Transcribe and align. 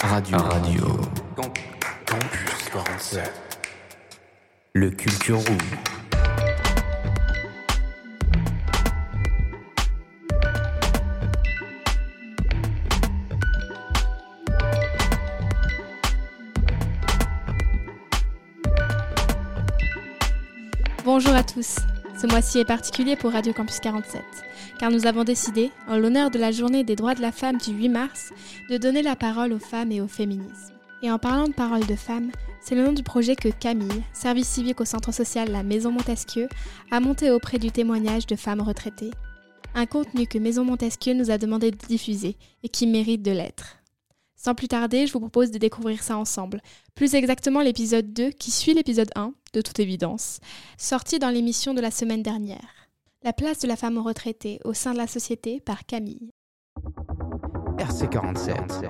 Radio. 0.00 0.38
Radio. 0.38 1.00
Campus 2.06 2.68
47. 2.72 3.32
Le 4.74 4.90
Culture 4.90 5.38
Room. 5.38 5.58
Bonjour 21.04 21.34
à 21.34 21.42
tous. 21.42 21.76
Ce 22.20 22.26
mois-ci 22.26 22.58
est 22.58 22.64
particulier 22.64 23.14
pour 23.14 23.30
Radio 23.30 23.52
Campus 23.52 23.78
47, 23.78 24.24
car 24.80 24.90
nous 24.90 25.06
avons 25.06 25.22
décidé, 25.22 25.70
en 25.86 25.96
l'honneur 25.96 26.32
de 26.32 26.38
la 26.40 26.50
journée 26.50 26.82
des 26.82 26.96
droits 26.96 27.14
de 27.14 27.22
la 27.22 27.30
femme 27.30 27.58
du 27.58 27.70
8 27.70 27.88
mars, 27.90 28.32
de 28.68 28.76
donner 28.76 29.02
la 29.02 29.14
parole 29.14 29.52
aux 29.52 29.60
femmes 29.60 29.92
et 29.92 30.00
au 30.00 30.08
féminisme. 30.08 30.74
Et 31.00 31.12
en 31.12 31.20
parlant 31.20 31.46
de 31.46 31.52
parole 31.52 31.86
de 31.86 31.94
femmes, 31.94 32.32
c'est 32.60 32.74
le 32.74 32.84
nom 32.84 32.92
du 32.92 33.04
projet 33.04 33.36
que 33.36 33.50
Camille, 33.50 34.02
service 34.12 34.48
civique 34.48 34.80
au 34.80 34.84
centre 34.84 35.14
social 35.14 35.52
La 35.52 35.62
Maison 35.62 35.92
Montesquieu, 35.92 36.48
a 36.90 36.98
monté 36.98 37.30
auprès 37.30 37.60
du 37.60 37.70
témoignage 37.70 38.26
de 38.26 38.34
femmes 38.34 38.62
retraitées. 38.62 39.12
Un 39.76 39.86
contenu 39.86 40.26
que 40.26 40.38
Maison 40.38 40.64
Montesquieu 40.64 41.14
nous 41.14 41.30
a 41.30 41.38
demandé 41.38 41.70
de 41.70 41.76
diffuser 41.76 42.34
et 42.64 42.68
qui 42.68 42.88
mérite 42.88 43.22
de 43.22 43.30
l'être. 43.30 43.77
Sans 44.38 44.54
plus 44.54 44.68
tarder, 44.68 45.08
je 45.08 45.12
vous 45.12 45.18
propose 45.18 45.50
de 45.50 45.58
découvrir 45.58 46.00
ça 46.00 46.16
ensemble, 46.16 46.62
plus 46.94 47.16
exactement 47.16 47.60
l'épisode 47.60 48.12
2 48.12 48.30
qui 48.30 48.52
suit 48.52 48.72
l'épisode 48.72 49.10
1, 49.16 49.34
de 49.52 49.60
toute 49.60 49.80
évidence, 49.80 50.38
sorti 50.78 51.18
dans 51.18 51.30
l'émission 51.30 51.74
de 51.74 51.80
la 51.80 51.90
semaine 51.90 52.22
dernière. 52.22 52.88
La 53.24 53.32
place 53.32 53.58
de 53.58 53.66
la 53.66 53.74
femme 53.74 53.98
retraitée 53.98 54.60
au 54.64 54.74
sein 54.74 54.92
de 54.92 54.98
la 54.98 55.08
société 55.08 55.58
par 55.58 55.84
Camille. 55.86 56.30
RC47. 57.78 58.86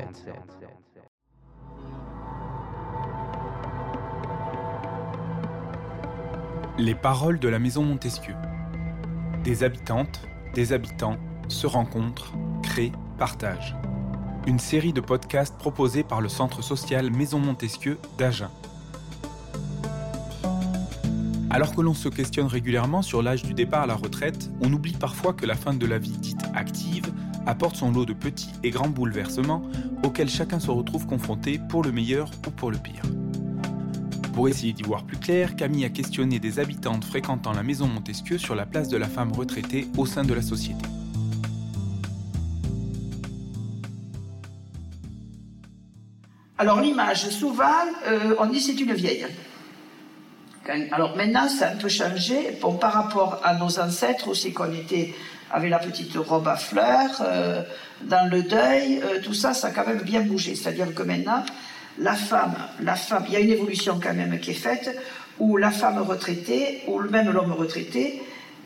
Les 6.76 6.94
paroles 6.94 7.38
de 7.38 7.48
la 7.48 7.58
maison 7.58 7.82
Montesquieu. 7.82 8.34
Des 9.44 9.64
habitantes, 9.64 10.20
des 10.54 10.74
habitants 10.74 11.16
se 11.48 11.66
rencontrent, 11.66 12.34
créent, 12.62 12.92
partagent. 13.16 13.74
Une 14.48 14.58
série 14.58 14.94
de 14.94 15.02
podcasts 15.02 15.58
proposés 15.58 16.02
par 16.02 16.22
le 16.22 16.30
centre 16.30 16.62
social 16.62 17.10
Maison 17.10 17.38
Montesquieu 17.38 17.98
d'Agen. 18.16 18.48
Alors 21.50 21.74
que 21.74 21.82
l'on 21.82 21.92
se 21.92 22.08
questionne 22.08 22.46
régulièrement 22.46 23.02
sur 23.02 23.22
l'âge 23.22 23.42
du 23.42 23.52
départ 23.52 23.82
à 23.82 23.86
la 23.86 23.94
retraite, 23.94 24.50
on 24.62 24.72
oublie 24.72 24.94
parfois 24.94 25.34
que 25.34 25.44
la 25.44 25.54
fin 25.54 25.74
de 25.74 25.84
la 25.84 25.98
vie 25.98 26.16
dite 26.16 26.40
active 26.54 27.12
apporte 27.44 27.76
son 27.76 27.92
lot 27.92 28.06
de 28.06 28.14
petits 28.14 28.54
et 28.62 28.70
grands 28.70 28.88
bouleversements 28.88 29.62
auxquels 30.02 30.30
chacun 30.30 30.60
se 30.60 30.70
retrouve 30.70 31.06
confronté 31.06 31.60
pour 31.68 31.84
le 31.84 31.92
meilleur 31.92 32.30
ou 32.46 32.50
pour 32.50 32.70
le 32.70 32.78
pire. 32.78 33.02
Pour 34.32 34.48
essayer 34.48 34.72
d'y 34.72 34.82
voir 34.82 35.04
plus 35.04 35.18
clair, 35.18 35.56
Camille 35.56 35.84
a 35.84 35.90
questionné 35.90 36.38
des 36.38 36.58
habitantes 36.58 37.04
fréquentant 37.04 37.52
la 37.52 37.62
maison 37.62 37.86
Montesquieu 37.86 38.38
sur 38.38 38.54
la 38.54 38.64
place 38.64 38.88
de 38.88 38.96
la 38.96 39.08
femme 39.08 39.30
retraitée 39.30 39.88
au 39.98 40.06
sein 40.06 40.24
de 40.24 40.32
la 40.32 40.40
société. 40.40 40.86
Alors 46.58 46.80
l'image, 46.80 47.28
souvent, 47.28 47.84
euh, 48.08 48.34
on 48.38 48.46
dit 48.46 48.60
c'est 48.60 48.80
une 48.80 48.92
vieille. 48.92 49.26
Alors 50.90 51.16
maintenant, 51.16 51.48
ça 51.48 51.68
a 51.68 51.72
un 51.72 51.76
peu 51.76 51.88
changé. 51.88 52.58
Par 52.80 52.92
rapport 52.92 53.40
à 53.44 53.54
nos 53.54 53.78
ancêtres 53.78 54.28
aussi, 54.28 54.52
qu'on 54.52 54.72
était 54.72 55.14
avec 55.50 55.70
la 55.70 55.78
petite 55.78 56.14
robe 56.16 56.48
à 56.48 56.56
fleurs, 56.56 57.22
euh, 57.22 57.62
dans 58.02 58.28
le 58.30 58.42
deuil, 58.42 59.00
euh, 59.02 59.20
tout 59.22 59.34
ça, 59.34 59.54
ça 59.54 59.68
a 59.68 59.70
quand 59.70 59.86
même 59.86 60.02
bien 60.02 60.20
bougé. 60.20 60.54
C'est-à-dire 60.56 60.92
que 60.94 61.02
maintenant, 61.02 61.44
la 61.98 62.14
femme, 62.14 62.56
la 62.82 62.96
femme, 62.96 63.24
il 63.28 63.34
y 63.34 63.36
a 63.36 63.40
une 63.40 63.50
évolution 63.50 63.98
quand 64.02 64.14
même 64.14 64.38
qui 64.40 64.50
est 64.50 64.54
faite, 64.54 64.96
où 65.38 65.56
la 65.56 65.70
femme 65.70 65.98
retraitée, 66.02 66.82
ou 66.86 67.00
même 67.00 67.30
l'homme 67.30 67.52
retraité, 67.52 68.22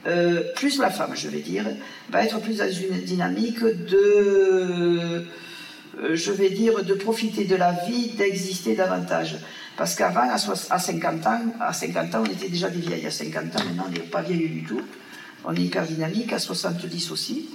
euh, 0.06 0.42
plus 0.56 0.78
la 0.78 0.90
femme, 0.90 1.12
je 1.14 1.28
vais 1.28 1.38
dire, 1.38 1.66
va 2.10 2.24
être 2.24 2.40
plus 2.40 2.58
dans 2.58 2.70
une 2.70 3.02
dynamique 3.02 3.62
de 3.62 5.24
je 6.14 6.32
vais 6.32 6.50
dire, 6.50 6.84
de 6.84 6.94
profiter 6.94 7.44
de 7.44 7.56
la 7.56 7.72
vie, 7.86 8.10
d'exister 8.16 8.74
davantage. 8.74 9.36
Parce 9.76 9.94
qu'avant, 9.94 10.28
à, 10.30 10.38
soix- 10.38 10.54
à 10.70 10.78
50 10.78 11.26
ans, 11.26 11.40
à 11.60 11.72
50 11.72 12.14
ans, 12.14 12.22
on 12.26 12.30
était 12.30 12.48
déjà 12.48 12.68
des 12.70 12.80
vieilles. 12.80 13.06
À 13.06 13.10
50 13.10 13.56
ans, 13.56 13.64
maintenant, 13.64 13.84
on 13.88 13.90
n'est 13.90 14.00
pas 14.00 14.22
vieilles 14.22 14.48
du 14.48 14.64
tout. 14.64 14.80
On 15.44 15.54
est 15.54 15.60
hyper 15.62 15.84
dynamique, 15.86 16.32
à 16.32 16.38
70 16.38 17.10
aussi. 17.10 17.48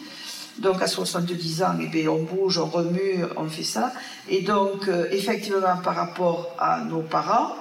Donc, 0.60 0.82
à 0.82 0.88
70 0.88 1.62
ans, 1.64 1.76
eh 1.82 1.88
bien, 1.88 2.10
on 2.10 2.24
bouge, 2.24 2.58
on 2.58 2.66
remue, 2.66 3.24
on 3.38 3.48
fait 3.48 3.64
ça. 3.64 3.94
Et 4.28 4.42
donc, 4.42 4.88
euh, 4.88 5.06
effectivement, 5.12 5.78
par 5.84 5.96
rapport 5.96 6.56
à 6.60 6.82
nos 6.84 7.02
parents, 7.02 7.56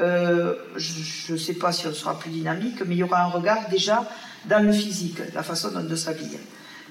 euh, 0.00 0.54
je 0.76 1.32
ne 1.34 1.38
sais 1.38 1.54
pas 1.54 1.70
si 1.72 1.86
on 1.86 1.92
sera 1.94 2.18
plus 2.18 2.30
dynamique, 2.30 2.82
mais 2.86 2.94
il 2.96 2.98
y 2.98 3.02
aura 3.04 3.22
un 3.22 3.26
regard 3.28 3.68
déjà 3.70 4.08
dans 4.46 4.64
le 4.64 4.72
physique, 4.72 5.18
la 5.34 5.42
façon 5.44 5.70
dont 5.70 5.86
on 5.88 5.96
s'habille. 5.96 6.38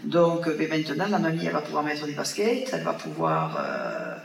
Donc 0.04 0.48
euh, 0.48 0.56
ben 0.58 0.70
maintenant, 0.70 1.08
la 1.08 1.20
mamie, 1.20 1.46
elle 1.46 1.54
va 1.54 1.62
pouvoir 1.62 1.84
mettre 1.84 2.06
des 2.06 2.14
baskets, 2.14 2.70
elle 2.74 2.84
va 2.84 2.94
pouvoir 2.94 3.58
euh, 3.60 4.16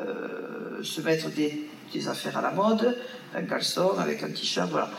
euh, 0.00 0.82
se 0.82 1.00
mettre 1.02 1.28
des, 1.30 1.68
affaires 2.08 2.38
à 2.38 2.42
la 2.42 2.52
mode, 2.52 2.96
un 3.34 3.42
caleçon 3.42 3.98
avec 3.98 4.22
un 4.22 4.28
t-shirt, 4.28 4.70
voilà. 4.70 4.90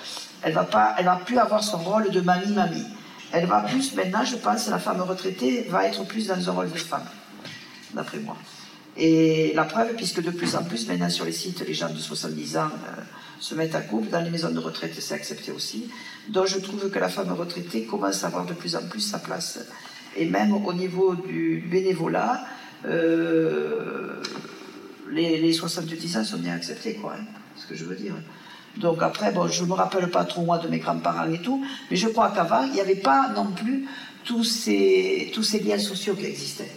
Elle 0.43 0.53
va 0.53 0.65
pas, 0.65 0.95
elle 0.99 1.05
va 1.05 1.15
plus 1.15 1.37
avoir 1.37 1.63
son 1.63 1.77
rôle 1.77 2.09
de 2.11 2.19
mamie-mamie. 2.19 2.85
Elle 3.31 3.45
va 3.45 3.61
plus, 3.61 3.95
maintenant, 3.95 4.25
je 4.25 4.35
pense, 4.35 4.67
la 4.67 4.77
femme 4.77 5.01
retraitée 5.01 5.67
va 5.69 5.87
être 5.87 6.05
plus 6.05 6.27
dans 6.27 6.49
un 6.49 6.51
rôle 6.51 6.69
de 6.69 6.77
femme, 6.77 7.05
d'après 7.93 8.19
moi. 8.19 8.35
Et 8.97 9.53
la 9.55 9.63
preuve, 9.63 9.95
puisque 9.95 10.21
de 10.21 10.31
plus 10.31 10.55
en 10.55 10.63
plus, 10.63 10.85
maintenant 10.87 11.09
sur 11.09 11.23
les 11.23 11.31
sites, 11.31 11.65
les 11.65 11.73
gens 11.73 11.89
de 11.89 11.97
70 11.97 12.57
ans 12.57 12.69
se 13.39 13.55
mettent 13.55 13.75
à 13.75 13.81
couple, 13.81 14.09
dans 14.09 14.21
les 14.21 14.29
maisons 14.29 14.51
de 14.51 14.59
retraite, 14.59 14.93
c'est 14.99 15.13
accepté 15.13 15.53
aussi. 15.53 15.89
Donc 16.27 16.47
je 16.47 16.59
trouve 16.59 16.91
que 16.91 16.99
la 16.99 17.07
femme 17.07 17.31
retraitée 17.31 17.85
commence 17.85 18.25
à 18.25 18.27
avoir 18.27 18.45
de 18.45 18.53
plus 18.53 18.75
en 18.75 18.85
plus 18.87 18.99
sa 18.99 19.19
place. 19.19 19.59
Et 20.17 20.25
même 20.25 20.53
au 20.53 20.73
niveau 20.73 21.15
du 21.15 21.63
bénévolat, 21.69 22.43
euh, 22.85 24.21
les, 25.09 25.39
les 25.39 25.53
70 25.53 26.17
ans 26.17 26.23
sont 26.23 26.37
bien 26.37 26.53
acceptés, 26.53 26.95
quoi, 26.95 27.13
hein, 27.17 27.23
ce 27.55 27.65
que 27.65 27.75
je 27.75 27.85
veux 27.85 27.95
dire. 27.95 28.15
Donc 28.77 29.01
après, 29.01 29.31
bon, 29.31 29.47
je 29.47 29.63
ne 29.63 29.69
me 29.69 29.73
rappelle 29.73 30.09
pas 30.09 30.23
trop 30.23 30.43
moi 30.43 30.57
de 30.57 30.67
mes 30.67 30.79
grands-parents 30.79 31.29
et 31.29 31.41
tout, 31.41 31.63
mais 31.89 31.97
je 31.97 32.07
crois 32.07 32.31
qu'avant, 32.31 32.63
il 32.63 32.71
n'y 32.71 32.81
avait 32.81 32.95
pas 32.95 33.29
non 33.35 33.51
plus 33.51 33.87
tous 34.23 34.43
ces, 34.43 35.31
tous 35.33 35.43
ces 35.43 35.59
liens 35.59 35.79
sociaux 35.79 36.15
qui 36.15 36.25
existaient. 36.25 36.71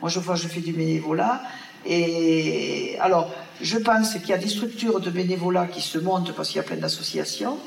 Moi, 0.00 0.10
je 0.10 0.20
vois, 0.20 0.36
je 0.36 0.48
fais 0.48 0.60
du 0.60 0.72
bénévolat. 0.72 1.42
Et 1.84 2.96
alors, 3.00 3.32
je 3.60 3.78
pense 3.78 4.14
qu'il 4.14 4.28
y 4.28 4.32
a 4.32 4.38
des 4.38 4.48
structures 4.48 5.00
de 5.00 5.10
bénévolat 5.10 5.66
qui 5.66 5.80
se 5.80 5.98
montent 5.98 6.32
parce 6.34 6.48
qu'il 6.48 6.56
y 6.56 6.60
a 6.60 6.64
plein 6.64 6.76
d'associations. 6.76 7.58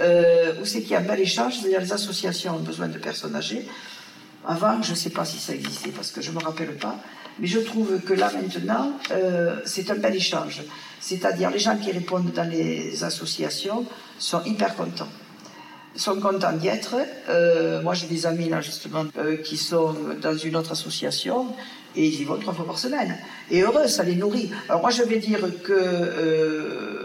Euh, 0.00 0.54
où 0.60 0.64
c'est 0.64 0.80
qu'il 0.80 0.92
y 0.92 0.94
a 0.94 1.00
un 1.00 1.02
bel 1.02 1.20
échange, 1.20 1.58
c'est-à-dire 1.58 1.80
les 1.80 1.92
associations 1.92 2.56
ont 2.56 2.60
besoin 2.60 2.88
de 2.88 2.96
personnes 2.96 3.36
âgées. 3.36 3.66
Avant, 4.46 4.82
je 4.82 4.90
ne 4.90 4.96
sais 4.96 5.10
pas 5.10 5.24
si 5.24 5.38
ça 5.38 5.54
existait 5.54 5.90
parce 5.90 6.10
que 6.10 6.20
je 6.20 6.30
ne 6.30 6.36
me 6.36 6.42
rappelle 6.42 6.76
pas. 6.76 6.96
Mais 7.38 7.46
je 7.46 7.60
trouve 7.60 8.00
que 8.00 8.12
là, 8.12 8.30
maintenant, 8.30 8.92
euh, 9.10 9.60
c'est 9.64 9.90
un 9.90 9.94
bel 9.94 10.14
échange. 10.14 10.62
C'est-à-dire, 11.00 11.50
les 11.50 11.58
gens 11.58 11.76
qui 11.76 11.92
répondent 11.92 12.32
dans 12.32 12.48
les 12.48 13.04
associations 13.04 13.86
sont 14.18 14.42
hyper 14.44 14.74
contents 14.76 15.08
sont 15.94 16.18
contents 16.20 16.54
d'y 16.54 16.68
être. 16.68 16.96
Euh, 17.28 17.82
moi, 17.82 17.92
j'ai 17.92 18.06
des 18.06 18.24
amis 18.24 18.48
là 18.48 18.62
justement 18.62 19.04
euh, 19.18 19.36
qui 19.36 19.58
sont 19.58 19.94
dans 20.22 20.34
une 20.34 20.56
autre 20.56 20.72
association 20.72 21.48
et 21.94 22.06
ils 22.06 22.22
y 22.22 22.24
vont 22.24 22.38
trois 22.38 22.54
fois 22.54 22.64
par 22.64 22.78
semaine. 22.78 23.18
Et 23.50 23.60
heureux, 23.60 23.86
ça 23.88 24.02
les 24.02 24.14
nourrit. 24.14 24.50
Alors 24.70 24.80
moi, 24.80 24.90
je 24.90 25.02
vais 25.02 25.18
dire 25.18 25.40
que 25.62 27.02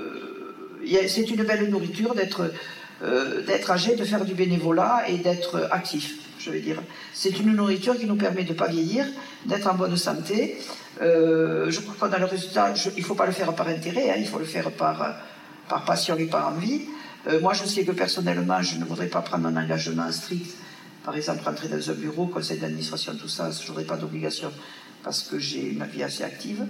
c'est 1.09 1.29
une 1.29 1.43
belle 1.43 1.69
nourriture 1.69 2.15
d'être 2.15 3.71
âgé, 3.71 3.97
de 3.97 4.05
faire 4.05 4.23
du 4.23 4.35
bénévolat 4.35 5.03
et 5.09 5.17
d'être 5.17 5.67
actif. 5.69 6.26
Je 6.39 6.51
vais 6.51 6.59
dire, 6.59 6.81
c'est 7.13 7.39
une 7.39 7.55
nourriture 7.55 7.97
qui 7.97 8.05
nous 8.05 8.15
permet 8.15 8.43
de 8.43 8.53
pas 8.53 8.67
vieillir, 8.67 9.05
d'être 9.45 9.67
en 9.67 9.75
bonne 9.75 9.97
santé. 9.97 10.57
Euh, 11.01 11.69
je 11.69 11.79
crois 11.81 12.07
qu'on 12.09 12.13
a 12.13 12.19
le 12.19 12.25
résultat. 12.25 12.73
il 12.95 13.03
faut 13.03 13.15
pas 13.15 13.25
le 13.25 13.31
faire 13.31 13.53
par 13.53 13.67
intérêt, 13.67 14.11
hein, 14.11 14.15
il 14.17 14.27
faut 14.27 14.39
le 14.39 14.45
faire 14.45 14.71
par 14.71 15.15
par 15.67 15.85
passion 15.85 16.17
et 16.17 16.25
par 16.25 16.47
envie. 16.47 16.81
Euh, 17.27 17.39
moi, 17.41 17.53
je 17.53 17.65
sais 17.65 17.83
que 17.83 17.91
personnellement, 17.91 18.61
je 18.61 18.77
ne 18.77 18.85
voudrais 18.85 19.07
pas 19.07 19.21
prendre 19.21 19.47
un 19.47 19.57
engagement 19.57 20.11
strict. 20.11 20.55
Par 21.03 21.15
exemple, 21.15 21.43
rentrer 21.43 21.67
dans 21.67 21.89
un 21.89 21.93
bureau, 21.93 22.27
conseil 22.27 22.59
d'administration, 22.59 23.15
tout 23.15 23.27
ça, 23.29 23.49
je 23.51 23.69
n'aurais 23.69 23.85
pas 23.85 23.97
d'obligation 23.97 24.51
parce 25.03 25.23
que 25.23 25.39
j'ai 25.39 25.69
une 25.69 25.83
vie 25.85 26.03
assez 26.03 26.23
active. 26.23 26.65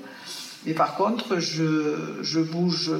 Mais 0.67 0.73
par 0.73 0.95
contre, 0.95 1.39
je, 1.39 2.39
bouge 2.41 2.91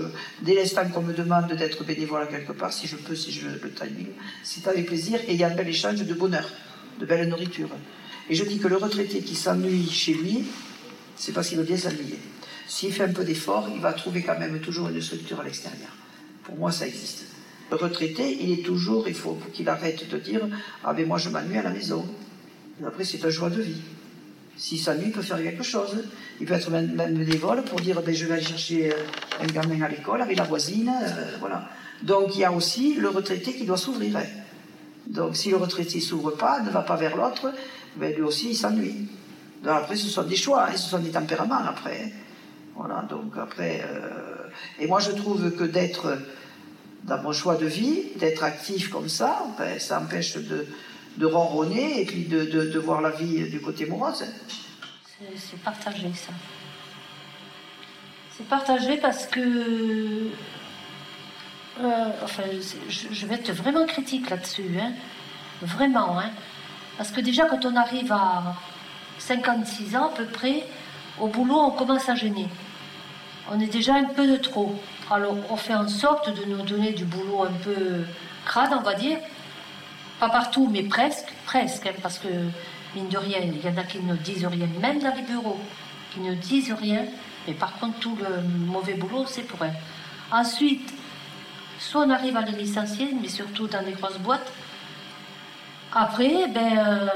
dès 0.42 0.56
l'instant 0.56 0.88
qu'on 0.88 1.02
me 1.02 1.12
demande 1.12 1.52
d'être 1.52 1.84
bénévole 1.84 2.22
à 2.22 2.28
quelque 2.28 2.54
part, 2.54 2.72
si 2.72 2.88
je 2.88 2.96
peux, 2.96 3.14
si 3.14 3.34
je 3.34 3.50
le 3.50 3.72
timing, 3.72 4.08
c'est 4.42 4.66
avec 4.70 4.86
plaisir 4.86 5.20
et 5.28 5.34
il 5.34 5.36
y 5.36 5.44
a 5.44 5.50
un 5.50 5.54
bel 5.54 5.68
échange 5.68 6.02
de 6.02 6.14
bonheur, 6.14 6.50
de 6.98 7.06
belle 7.06 7.28
nourriture. 7.28 7.68
Et 8.30 8.36
je 8.36 8.46
dis 8.46 8.58
que 8.58 8.70
le 8.70 8.78
retraité 8.78 9.20
qui 9.20 9.36
s'ennuie 9.36 9.90
chez 9.90 10.14
lui, 10.14 10.46
c'est 11.18 11.34
parce 11.34 11.50
qu'il 11.50 11.58
veut 11.58 11.66
bien 11.66 11.76
s'ennuyer. 11.76 12.18
S'il 12.70 12.94
fait 12.94 13.04
un 13.04 13.12
peu 13.12 13.26
d'effort, 13.26 13.68
il 13.76 13.82
va 13.82 13.92
trouver 13.92 14.24
quand 14.24 14.40
même 14.40 14.62
toujours 14.62 14.88
une 14.88 15.02
structure 15.02 15.42
à 15.42 15.44
l'extérieur. 15.44 15.92
Pour 16.44 16.56
moi, 16.56 16.72
ça 16.72 16.88
existe. 16.88 17.26
Le 17.70 17.76
retraité, 17.76 18.38
il 18.42 18.58
est 18.58 18.64
toujours, 18.64 19.10
il 19.10 19.14
faut, 19.14 19.38
faut 19.44 19.52
qu'il 19.52 19.68
arrête 19.68 20.10
de 20.10 20.18
dire 20.18 20.48
Ah, 20.86 20.94
mais 20.96 21.04
moi 21.04 21.18
je 21.18 21.28
m'ennuie 21.28 21.58
à 21.58 21.64
la 21.64 21.72
maison. 21.72 22.06
Et 22.82 22.86
après, 22.86 23.04
c'est 23.04 23.26
un 23.26 23.30
choix 23.30 23.50
de 23.50 23.62
vie. 23.62 23.82
S'il 24.58 24.80
s'ennuie, 24.80 25.06
il 25.08 25.12
peut 25.12 25.22
faire 25.22 25.38
quelque 25.38 25.64
chose. 25.64 26.04
Il 26.40 26.48
peut 26.48 26.56
être 26.56 26.70
même, 26.72 26.88
bénévole 26.96 27.64
pour 27.64 27.80
dire 27.80 28.02
ben, 28.02 28.14
je 28.14 28.26
vais 28.26 28.34
aller 28.36 28.44
chercher 28.44 28.92
euh, 28.92 28.98
un 29.44 29.46
gamin 29.48 29.82
à 29.84 29.88
l'école 29.90 30.22
avec 30.22 30.38
la 30.38 30.44
voisine. 30.46 30.90
euh, 30.90 31.38
voilà. 31.40 31.70
Donc 32.02 32.36
il 32.36 32.42
y 32.42 32.46
a 32.46 32.52
aussi 32.52 32.96
le 32.96 33.10
retraité 33.10 33.54
qui 33.54 33.66
doit 33.66 33.78
s'ouvrir. 33.78 34.18
Donc 35.08 35.36
si 35.36 35.50
le 35.52 35.58
retraité 35.58 35.98
ne 35.98 36.04
s'ouvre 36.04 36.32
pas, 36.32 36.60
ne 36.62 36.70
va 36.70 36.82
pas 36.82 36.96
vers 36.96 37.16
l'autre, 37.16 37.54
ben, 37.96 38.14
lui 38.14 38.22
aussi 38.24 38.50
il 38.50 38.56
s'ennuie. 38.56 39.08
Donc, 39.64 39.74
après, 39.74 39.96
ce 39.96 40.08
sont 40.08 40.24
des 40.24 40.36
choix, 40.36 40.68
hein, 40.70 40.76
ce 40.76 40.90
sont 40.90 41.00
des 41.00 41.10
tempéraments 41.10 41.56
après. 41.68 42.12
Voilà, 42.76 43.08
donc 43.10 43.34
après. 43.38 43.82
euh, 43.84 44.50
Et 44.80 44.88
moi 44.88 45.00
je 45.00 45.12
trouve 45.12 45.52
que 45.52 45.64
d'être 45.64 46.18
dans 47.04 47.22
mon 47.24 47.32
choix 47.32 47.56
de 47.56 47.66
vie, 47.66 48.12
d'être 48.18 48.44
actif 48.44 48.90
comme 48.90 49.10
ça, 49.10 49.46
ben, 49.58 49.80
ça 49.80 50.00
empêche 50.00 50.36
de, 50.38 50.68
de 51.18 51.26
ronronner 51.26 52.02
et 52.02 52.06
puis 52.06 52.26
de, 52.26 52.46
de- 52.46 52.80
voir 52.80 53.02
la 53.02 53.10
vie 53.10 53.50
du 53.50 53.60
côté 53.60 53.86
morose. 53.86 54.24
C'est- 55.36 55.58
partagé, 55.64 56.12
ça. 56.14 56.32
C'est 58.38 58.48
partagé 58.48 58.98
parce 58.98 59.26
que. 59.26 59.40
euh, 61.82 62.10
enfin, 62.24 62.44
je, 62.88 63.08
je 63.12 63.26
vais 63.26 63.36
être 63.36 63.52
vraiment 63.52 63.86
critique 63.86 64.30
là-dessus. 64.30 64.78
hein. 64.80 64.92
Vraiment. 65.62 66.20
Hein. 66.20 66.30
Parce 66.98 67.12
que 67.12 67.20
déjà, 67.22 67.46
quand 67.46 67.66
on 67.66 67.76
arrive 67.76 68.12
à 68.12 68.56
56 69.20 69.96
ans 69.96 70.08
à 70.10 70.14
peu 70.16 70.26
près, 70.26 70.64
au 71.20 71.28
boulot, 71.28 71.56
on 71.60 71.72
commence 71.72 72.10
à 72.10 72.16
gêner. 72.16 72.48
On 73.52 73.60
est 73.60 73.68
déjà 73.72 73.96
un 73.96 74.04
peu 74.06 74.28
de 74.28 74.36
trop. 74.38 74.76
Alors, 75.10 75.36
on 75.50 75.56
fait 75.56 75.74
en 75.74 75.88
sorte 75.88 76.30
de 76.38 76.46
nous 76.46 76.62
donner 76.64 76.92
du 76.94 77.06
boulot 77.06 77.44
un 77.44 77.54
peu 77.64 78.04
crade, 78.46 78.72
on 78.74 78.82
va 78.82 78.94
dire. 78.94 79.18
Pas 80.20 80.30
partout, 80.30 80.68
mais 80.72 80.84
presque, 80.84 81.32
presque, 81.46 81.86
hein, 81.88 81.94
parce 82.02 82.18
que, 82.18 82.28
mine 82.96 83.08
de 83.10 83.18
rien, 83.18 83.40
il 83.42 83.64
y 83.64 83.70
en 83.70 83.78
a 83.78 83.84
qui 83.84 84.00
ne 84.00 84.16
disent 84.16 84.46
rien, 84.46 84.68
même 84.82 85.00
dans 85.00 85.14
les 85.14 85.22
bureaux, 85.22 85.60
qui 86.12 86.20
ne 86.22 86.34
disent 86.34 86.74
rien, 86.74 87.06
mais 87.48 87.54
par 87.54 87.78
contre, 87.80 88.00
tout 88.00 88.18
le 88.20 88.42
mauvais 88.66 88.96
boulot, 88.96 89.26
c'est 89.28 89.44
pour 89.44 89.64
elles. 89.64 89.76
Ensuite, 90.32 90.92
soit 91.80 92.02
on 92.02 92.10
arrive 92.10 92.36
à 92.36 92.42
les 92.42 92.58
licencier, 92.58 93.14
mais 93.22 93.28
surtout 93.28 93.68
dans 93.68 93.86
les 93.86 93.94
grosses 93.94 94.18
boîtes. 94.20 94.52
Après, 95.94 96.48
ben, 96.48 96.78
euh, 96.78 97.08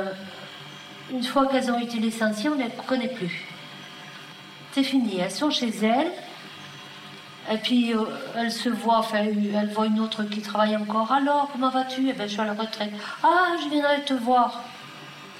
une 1.12 1.24
fois 1.24 1.47
qu'elles 1.47 1.71
ont 1.71 1.80
été 1.80 1.97
licenciées, 1.97 2.50
on 2.50 2.56
ne 2.56 2.63
les 2.63 2.69
connaît 2.88 3.09
plus. 3.09 3.45
C'est 4.71 4.83
fini, 4.83 5.19
elles 5.19 5.31
sont 5.31 5.50
chez 5.50 5.69
elles, 5.83 6.12
et 7.51 7.57
puis, 7.57 7.94
euh, 7.94 8.06
elle 8.36 8.51
se 8.51 8.69
voit, 8.69 9.00
enfin, 9.00 9.18
elle 9.19 9.69
voit 9.74 9.88
une 9.88 10.00
autre 10.00 10.24
qui 10.24 10.42
travaille 10.42 10.75
encore. 10.75 11.12
Alors, 11.12 11.50
comment 11.51 11.69
vas-tu? 11.69 12.09
Eh 12.09 12.13
bien, 12.13 12.25
je 12.25 12.31
suis 12.31 12.39
à 12.39 12.45
la 12.45 12.53
retraite. 12.53 12.92
Ah, 13.24 13.56
je 13.62 13.69
viendrai 13.69 14.01
te 14.03 14.13
voir. 14.13 14.63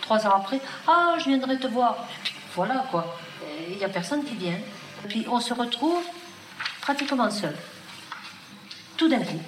Trois 0.02 0.28
ans 0.28 0.36
après, 0.36 0.60
ah, 0.88 1.16
je 1.20 1.30
viendrai 1.30 1.58
te 1.58 1.68
voir. 1.68 2.06
Voilà, 2.56 2.84
quoi. 2.92 3.18
Il 3.70 3.78
n'y 3.78 3.84
a 3.86 3.90
personne 3.90 4.26
qui 4.26 4.36
vient. 4.36 4.58
Et 5.06 5.08
puis, 5.08 5.26
on 5.30 5.40
se 5.40 5.54
retrouve 5.54 6.04
pratiquement 6.82 7.30
seul. 7.30 7.56
Tout 8.98 9.08
d'un 9.08 9.20
coup. 9.20 9.42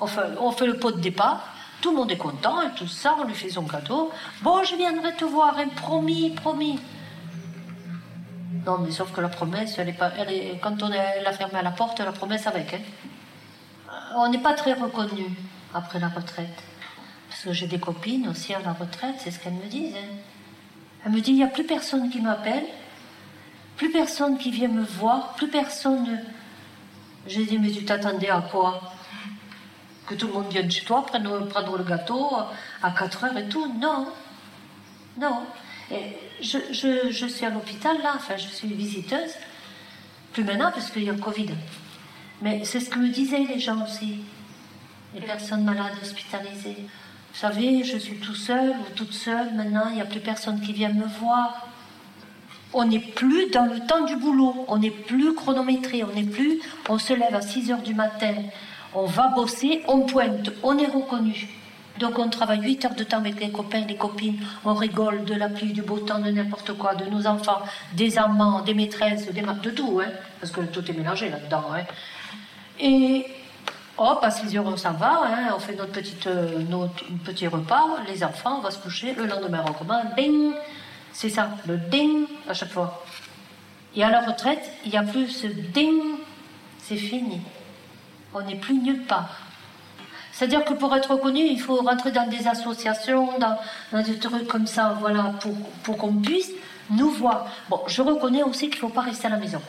On 0.00 0.06
fait, 0.06 0.20
on 0.38 0.52
fait 0.52 0.66
le 0.66 0.78
pot 0.78 0.92
de 0.92 1.00
départ. 1.00 1.48
Tout 1.80 1.90
le 1.90 1.96
monde 1.96 2.12
est 2.12 2.16
content 2.16 2.62
et 2.62 2.70
tout 2.76 2.86
ça. 2.86 3.16
On 3.18 3.24
lui 3.24 3.34
fait 3.34 3.50
son 3.50 3.64
cadeau. 3.64 4.12
Bon, 4.42 4.62
je 4.62 4.76
viendrai 4.76 5.12
te 5.14 5.24
voir, 5.24 5.56
hein, 5.58 5.68
promis, 5.74 6.30
promis. 6.30 6.78
Non, 8.68 8.76
mais 8.78 8.90
sauf 8.90 9.12
que 9.14 9.20
la 9.22 9.30
promesse, 9.30 9.78
elle 9.78 9.88
est 9.88 9.92
pas, 9.94 10.10
elle 10.18 10.30
est, 10.30 10.58
quand 10.60 10.82
on 10.82 10.88
l'a 10.90 11.32
fermée 11.32 11.58
à 11.58 11.62
la 11.62 11.70
porte, 11.70 12.00
la 12.00 12.12
promesse 12.12 12.46
avec. 12.46 12.74
Hein. 12.74 12.80
Euh, 13.88 13.92
On 14.16 14.28
n'est 14.28 14.42
pas 14.48 14.52
très 14.52 14.74
reconnu 14.74 15.24
après 15.72 15.98
la 15.98 16.08
retraite. 16.08 16.58
Parce 17.30 17.42
que 17.44 17.52
j'ai 17.54 17.66
des 17.66 17.78
copines 17.80 18.28
aussi 18.28 18.52
à 18.52 18.60
la 18.60 18.72
retraite, 18.74 19.14
c'est 19.18 19.30
ce 19.30 19.38
qu'elles 19.40 19.54
me 19.54 19.66
disent. 19.66 19.94
hein. 19.96 20.14
Elles 21.04 21.12
me 21.12 21.20
disent, 21.20 21.28
il 21.28 21.36
n'y 21.36 21.44
a 21.44 21.54
plus 21.58 21.64
personne 21.64 22.10
qui 22.10 22.20
m'appelle, 22.20 22.66
plus 23.78 23.90
personne 23.90 24.36
qui 24.36 24.50
vient 24.50 24.68
me 24.68 24.82
voir, 24.82 25.32
plus 25.34 25.48
personne... 25.48 26.02
ne- 26.04 26.18
J'ai 27.26 27.46
dit, 27.46 27.58
mais 27.58 27.70
tu 27.70 27.84
t'attendais 27.86 28.28
à 28.28 28.42
quoi? 28.50 28.80
Que 30.06 30.14
tout 30.14 30.26
le 30.26 30.32
monde 30.34 30.48
vienne 30.50 30.70
chez 30.70 30.84
toi, 30.84 31.06
prendre, 31.06 31.46
prendre 31.48 31.78
le 31.78 31.84
gâteau 31.84 32.36
à 32.82 32.90
4 32.90 33.24
heures 33.24 33.38
et 33.38 33.48
tout? 33.48 33.72
Non. 33.80 34.08
Non. 35.18 35.42
Je, 36.40 36.58
je- 36.70 37.10
je 37.10 37.26
suis 37.26 37.44
à 37.46 37.50
l'hôpital 37.50 37.96
là, 38.02 38.12
enfin 38.16 38.36
je 38.36 38.48
suis 38.48 38.68
visiteuse. 38.68 39.32
Plus 40.32 40.44
maintenant 40.44 40.70
parce 40.72 40.90
qu'il 40.90 41.04
y 41.04 41.08
a 41.08 41.12
le 41.12 41.18
Covid. 41.18 41.48
Mais 42.42 42.64
c'est 42.64 42.80
ce 42.80 42.90
que 42.90 42.98
me 42.98 43.08
disaient 43.08 43.44
les 43.48 43.58
gens 43.58 43.82
aussi. 43.84 44.18
Les 45.14 45.20
personnes 45.22 45.64
malades 45.64 45.94
hospitalisées. 46.00 46.76
Vous 47.32 47.38
savez, 47.40 47.82
je 47.82 47.96
suis 47.98 48.16
tout 48.18 48.34
seul 48.34 48.70
ou 48.70 48.94
toute 48.94 49.12
seule 49.12 49.54
maintenant, 49.54 49.86
il 49.88 49.96
n'y 49.96 50.00
a 50.00 50.04
plus 50.04 50.20
personne 50.20 50.60
qui 50.60 50.72
vient 50.72 50.92
me 50.92 51.06
voir. 51.06 51.66
On 52.74 52.84
n'est 52.84 52.98
plus 53.00 53.48
dans 53.50 53.64
le 53.64 53.80
temps 53.86 54.04
du 54.04 54.16
boulot, 54.16 54.66
on 54.68 54.76
n'est 54.78 54.90
plus 54.90 55.34
chronométré, 55.34 56.04
on 56.04 56.14
n'est 56.14 56.22
plus, 56.24 56.60
on 56.88 56.98
se 56.98 57.14
lève 57.14 57.34
à 57.34 57.40
6 57.40 57.70
heures 57.72 57.80
du 57.82 57.94
matin, 57.94 58.34
on 58.94 59.06
va 59.06 59.28
bosser, 59.28 59.82
on 59.88 60.00
pointe, 60.00 60.50
on 60.62 60.76
est 60.78 60.86
reconnu. 60.86 61.48
Donc 61.98 62.18
on 62.18 62.28
travaille 62.28 62.60
8 62.60 62.84
heures 62.84 62.94
de 62.94 63.04
temps 63.04 63.18
avec 63.18 63.40
les 63.40 63.50
copains, 63.50 63.84
les 63.86 63.96
copines, 63.96 64.38
on 64.64 64.74
rigole 64.74 65.24
de 65.24 65.34
la 65.34 65.48
pluie, 65.48 65.72
du 65.72 65.82
beau 65.82 65.98
temps, 65.98 66.20
de 66.20 66.30
n'importe 66.30 66.72
quoi, 66.74 66.94
de 66.94 67.04
nos 67.06 67.26
enfants, 67.26 67.60
des 67.92 68.18
amants, 68.18 68.60
des 68.60 68.74
maîtresses, 68.74 69.26
des 69.32 69.42
de 69.42 69.70
tout, 69.70 70.00
hein, 70.04 70.10
parce 70.40 70.52
que 70.52 70.60
tout 70.60 70.88
est 70.88 70.94
mélangé 70.94 71.28
là-dedans. 71.28 71.64
Hein. 71.74 71.82
Et 72.78 73.26
hop, 73.96 74.20
à 74.22 74.30
6 74.30 74.56
heures 74.56 74.66
on 74.66 74.76
s'en 74.76 74.92
va, 74.92 75.22
hein, 75.24 75.54
on 75.56 75.58
fait 75.58 75.74
notre, 75.74 75.92
petite, 75.92 76.26
euh, 76.26 76.60
notre 76.68 77.04
petit 77.24 77.48
repas, 77.48 77.84
les 78.06 78.22
enfants, 78.22 78.58
on 78.58 78.62
va 78.62 78.70
se 78.70 78.78
coucher, 78.78 79.14
le 79.14 79.26
lendemain 79.26 79.64
on 79.66 79.72
recommence, 79.72 80.04
ding, 80.16 80.52
c'est 81.12 81.30
ça, 81.30 81.50
le 81.66 81.78
ding 81.78 82.26
à 82.48 82.54
chaque 82.54 82.70
fois. 82.70 83.04
Et 83.96 84.04
à 84.04 84.10
la 84.10 84.20
retraite, 84.20 84.70
il 84.84 84.92
n'y 84.92 84.98
a 84.98 85.02
plus 85.02 85.28
ce 85.28 85.46
ding, 85.46 86.00
c'est 86.78 86.96
fini. 86.96 87.40
On 88.34 88.42
n'est 88.42 88.56
plus 88.56 88.74
nulle 88.74 89.04
part. 89.04 89.47
C'est-à-dire 90.38 90.64
que 90.64 90.72
pour 90.74 90.94
être 90.94 91.10
reconnu, 91.10 91.40
il 91.40 91.60
faut 91.60 91.78
rentrer 91.82 92.12
dans 92.12 92.28
des 92.28 92.46
associations, 92.46 93.36
dans, 93.40 93.58
des 94.04 94.20
trucs 94.20 94.46
comme 94.46 94.68
ça, 94.68 94.96
voilà, 95.00 95.34
pour, 95.40 95.52
pour 95.82 95.98
qu'on 95.98 96.12
puisse 96.14 96.52
nous 96.90 97.10
voir. 97.10 97.48
Bon, 97.68 97.80
je 97.88 98.00
reconnais 98.02 98.44
aussi 98.44 98.70
qu'il 98.70 98.76
ne 98.76 98.88
faut 98.88 98.94
pas 98.94 99.00
rester 99.00 99.26
à 99.26 99.30
la 99.30 99.36
maison. 99.38 99.60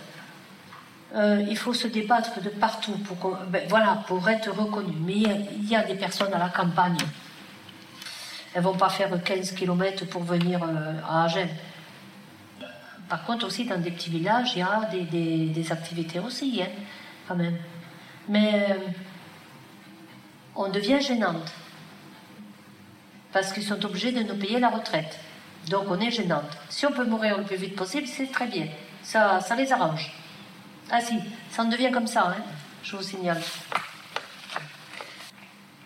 Euh, 1.15 1.43
il 1.49 1.57
faut 1.57 1.73
se 1.73 1.87
débattre 1.87 2.39
de 2.39 2.49
partout 2.49 2.91
pour, 2.99 3.35
ben, 3.47 3.63
voilà, 3.67 4.03
pour 4.05 4.29
être 4.29 4.51
reconnu. 4.51 4.93
Mais 5.03 5.13
il 5.15 5.67
y, 5.67 5.75
a, 5.75 5.81
des 5.81 5.95
personnes 5.95 6.35
à 6.35 6.37
la 6.37 6.49
campagne. 6.49 6.97
Elles 8.53 8.61
vont 8.61 8.77
pas 8.77 8.89
faire 8.89 9.09
15 9.23 9.53
km 9.53 10.05
pour 10.05 10.21
venir 10.21 10.61
euh, 10.61 10.93
à 11.09 11.23
Agen. 11.23 11.49
Par 13.09 13.23
contre, 13.23 13.47
aussi, 13.47 13.65
dans 13.65 13.81
des 13.81 13.89
petits 13.89 14.11
villages, 14.11 14.51
il 14.55 14.59
y 14.59 14.61
a 14.61 14.87
des, 14.91 15.01
des- 15.01 15.47
des 15.47 15.71
activités 15.71 16.19
aussi, 16.19 16.61
hein, 16.61 16.69
quand 17.27 17.35
même. 17.35 17.57
Mais 18.27 18.67
euh, 18.69 18.75
on 20.59 20.69
devient 20.69 20.99
gênante. 20.99 21.51
Parce 23.31 23.53
qu'ils 23.53 23.63
sont 23.63 23.83
obligés 23.85 24.11
de 24.11 24.23
nous 24.23 24.35
payer 24.35 24.59
la 24.59 24.69
retraite. 24.69 25.17
Donc 25.69 25.85
on 25.87 25.99
est 25.99 26.11
gênante. 26.11 26.51
Si 26.67 26.85
on 26.85 26.91
peut 26.91 27.05
mourir 27.05 27.37
le 27.37 27.45
plus 27.45 27.55
vite 27.55 27.75
possible, 27.75 28.07
c'est 28.07 28.29
très 28.31 28.47
bien. 28.47 28.67
Ça, 29.01 29.39
ça 29.39 29.55
les 29.55 29.71
arrange. 29.71 30.11
Ah 30.91 30.99
si, 30.99 31.17
ça 31.49 31.63
en 31.63 31.65
devient 31.65 31.91
comme 31.91 32.07
ça, 32.07 32.27
hein, 32.27 32.43
je 32.83 32.97
vous 32.97 33.03
signale. 33.03 33.41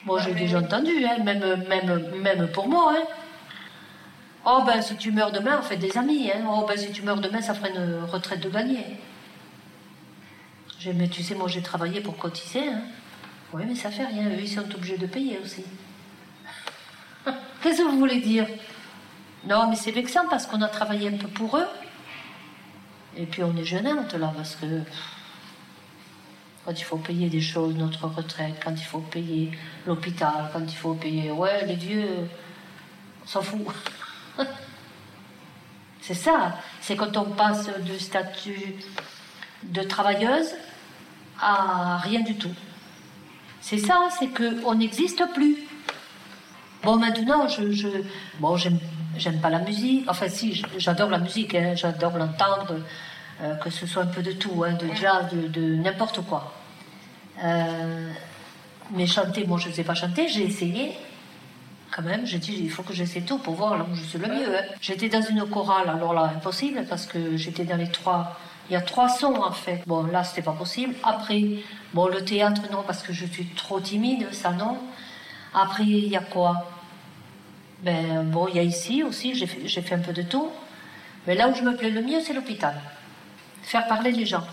Moi, 0.05 0.19
j'ai 0.21 0.33
déjà 0.33 0.59
entendu, 0.59 1.05
hein, 1.05 1.23
même, 1.23 1.63
même, 1.67 2.21
même 2.21 2.47
pour 2.47 2.67
moi. 2.67 2.95
Hein. 2.97 3.03
Oh, 4.45 4.63
ben, 4.65 4.81
si 4.81 4.97
tu 4.97 5.11
meurs 5.11 5.31
demain, 5.31 5.59
on 5.59 5.61
fait 5.61 5.77
des 5.77 5.97
amis. 5.97 6.31
Oh, 6.49 6.65
ben, 6.67 6.77
si 6.77 6.91
tu 6.91 7.03
meurs 7.03 7.21
demain, 7.21 7.41
ça 7.41 7.53
ferait 7.53 7.71
une 7.71 8.03
retraite 8.05 8.41
de 8.41 8.49
gagné. 8.49 8.83
J'ai, 10.79 10.93
mais 10.93 11.07
tu 11.07 11.23
sais, 11.23 11.35
moi, 11.35 11.47
j'ai 11.47 11.61
travaillé 11.61 12.01
pour 12.01 12.17
cotiser. 12.17 12.71
Oui, 13.53 13.63
mais 13.67 13.75
ça 13.75 13.91
fait 13.91 14.05
rien. 14.05 14.29
Eux, 14.29 14.39
ils 14.39 14.49
sont 14.49 14.73
obligés 14.73 14.97
de 14.97 15.05
payer 15.05 15.39
aussi. 15.43 15.63
Qu'est-ce 17.61 17.77
que 17.77 17.83
vous 17.83 17.99
voulez 17.99 18.19
dire? 18.19 18.47
Non, 19.45 19.69
mais 19.69 19.75
c'est 19.75 19.91
vexant 19.91 20.27
parce 20.27 20.47
qu'on 20.47 20.61
a 20.61 20.67
travaillé 20.67 21.07
un 21.09 21.17
peu 21.17 21.27
pour 21.27 21.57
eux. 21.57 21.67
Et 23.15 23.25
puis, 23.27 23.43
on 23.43 23.55
est 23.55 23.63
gênante, 23.63 24.15
là, 24.15 24.33
parce 24.35 24.55
que 24.55 24.81
quand 26.65 26.71
il 26.71 26.83
faut 26.83 26.97
payer 26.97 27.29
des 27.29 27.41
choses, 27.41 27.75
notre 27.75 28.07
retraite, 28.07 28.55
quand 28.63 28.71
il 28.71 28.83
faut 28.83 28.99
payer 28.99 29.51
l'hôpital, 29.85 30.49
quand 30.51 30.63
il 30.65 30.75
faut 30.75 30.95
payer. 30.95 31.29
Ouais, 31.31 31.65
les 31.65 31.75
vieux, 31.75 32.27
on 33.23 33.27
s'en 33.27 33.41
fout. 33.41 33.67
c'est 36.01 36.15
ça. 36.15 36.57
C'est 36.81 36.95
quand 36.95 37.15
on 37.17 37.25
passe 37.25 37.69
du 37.81 37.99
statut 37.99 38.75
de 39.63 39.83
travailleuse 39.83 40.55
à 41.39 41.97
rien 41.97 42.21
du 42.21 42.35
tout. 42.35 42.55
C'est 43.65 43.77
ça, 43.77 44.09
c'est 44.19 44.27
qu'on 44.27 44.75
n'existe 44.75 45.23
plus. 45.33 45.55
Bon, 46.83 46.97
maintenant, 46.97 47.47
je. 47.47 47.71
je 47.71 47.87
bon, 48.39 48.57
j'aime, 48.57 48.77
pas 49.41 49.49
la 49.49 49.59
musique. 49.59 50.03
Enfin, 50.09 50.27
si, 50.27 50.61
j'adore 50.77 51.09
la 51.09 51.19
musique, 51.19 51.55
hein, 51.55 51.73
j'adore 51.73 52.17
l'entendre, 52.17 52.75
euh, 53.41 53.55
que 53.55 53.69
ce 53.69 53.87
soit 53.87 54.03
un 54.03 54.07
peu 54.07 54.21
de 54.21 54.33
tout, 54.33 54.65
hein, 54.65 54.73
de 54.73 54.93
jazz, 54.93 55.27
de, 55.31 55.47
de 55.47 55.75
n'importe 55.75 56.19
quoi. 56.25 56.53
Euh, 57.41 58.11
mais 58.91 59.07
chanter, 59.07 59.45
moi, 59.47 59.57
je 59.57 59.69
ne 59.69 59.73
sais 59.73 59.85
pas 59.85 59.95
chanter, 59.95 60.27
j'ai 60.27 60.43
essayé. 60.43 60.91
quand 61.95 62.01
même, 62.01 62.25
j'ai 62.25 62.39
dit, 62.39 62.55
il 62.65 62.69
faut 62.69 62.83
que 62.83 62.93
j'essaie 62.93 63.21
tout 63.21 63.37
pour 63.37 63.53
voir 63.55 63.77
là 63.77 63.85
où 63.89 63.95
je 63.95 64.03
suis 64.03 64.19
le 64.19 64.27
mieux. 64.27 64.57
hein. 64.57 64.63
J'étais 64.81 65.07
dans 65.07 65.21
une 65.21 65.45
chorale, 65.45 65.87
alors 65.89 66.13
là, 66.13 66.33
impossible, 66.35 66.85
parce 66.89 67.05
que 67.05 67.37
j'étais 67.37 67.63
dans 67.63 67.77
les 67.77 67.89
trois. 67.89 68.37
Il 68.69 68.73
y 68.73 68.75
a 68.75 68.81
trois 68.81 69.09
sons 69.09 69.35
en 69.35 69.51
fait. 69.51 69.83
Bon, 69.87 70.03
là, 70.03 70.23
c'était 70.23 70.41
pas 70.41 70.53
possible. 70.53 70.95
Après, 71.03 71.41
bon, 71.93 72.07
le 72.07 72.23
théâtre, 72.23 72.61
non, 72.71 72.83
parce 72.85 73.03
que 73.03 73.13
je 73.13 73.25
suis 73.25 73.45
trop 73.47 73.79
timide, 73.79 74.27
ça 74.33 74.51
non. 74.51 74.77
Après, 75.53 75.83
il 75.83 76.07
y 76.07 76.15
a 76.15 76.21
quoi? 76.21 76.71
Ben, 77.81 78.23
bon, 78.23 78.47
il 78.47 78.55
y 78.55 78.59
a 78.59 78.63
ici 78.63 79.03
aussi, 79.03 79.35
j'ai 79.35 79.45
fait, 79.45 79.81
fait 79.81 79.95
un 79.95 79.99
peu 79.99 80.13
de 80.13 80.21
tout. 80.21 80.49
Mais 81.27 81.35
là 81.35 81.49
où 81.49 81.55
je 81.55 81.63
me 81.63 81.75
plais 81.75 81.89
le 81.89 82.01
mieux, 82.01 82.21
c'est 82.21 82.33
l'hôpital. 82.33 82.75
Faire 83.61 83.87
parler 83.87 84.11
les 84.11 84.25
gens. 84.25 84.43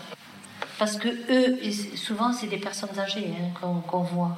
Parce 0.77 0.97
que 0.97 1.07
eux, 1.07 1.59
souvent, 1.95 2.33
c'est 2.33 2.47
des 2.47 2.57
personnes 2.57 2.97
âgées 2.99 3.31
hein, 3.37 3.49
qu'on 3.59 3.81
qu'on 3.81 4.01
voit. 4.01 4.37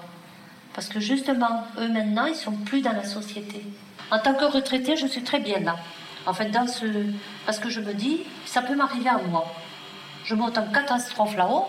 Parce 0.73 0.87
que 0.87 0.99
justement, 0.99 1.65
eux 1.77 1.87
maintenant, 1.87 2.25
ils 2.25 2.35
sont 2.35 2.51
plus 2.51 2.81
dans 2.81 2.93
la 2.93 3.03
société. 3.03 3.63
En 4.11 4.19
tant 4.19 4.33
que 4.33 4.45
retraité, 4.45 4.97
je 4.97 5.07
suis 5.07 5.23
très 5.23 5.39
bien 5.39 5.59
là. 5.59 5.77
En 6.25 6.33
fait, 6.33 6.49
dans 6.49 6.67
ce... 6.67 6.85
Parce 7.45 7.59
que 7.59 7.69
je 7.69 7.79
me 7.79 7.93
dis, 7.93 8.21
ça 8.45 8.61
peut 8.61 8.75
m'arriver 8.75 9.09
à 9.09 9.17
moi. 9.17 9.45
Monte 10.35 10.57
en 10.57 10.67
catastrophe 10.71 11.35
là-haut. 11.35 11.67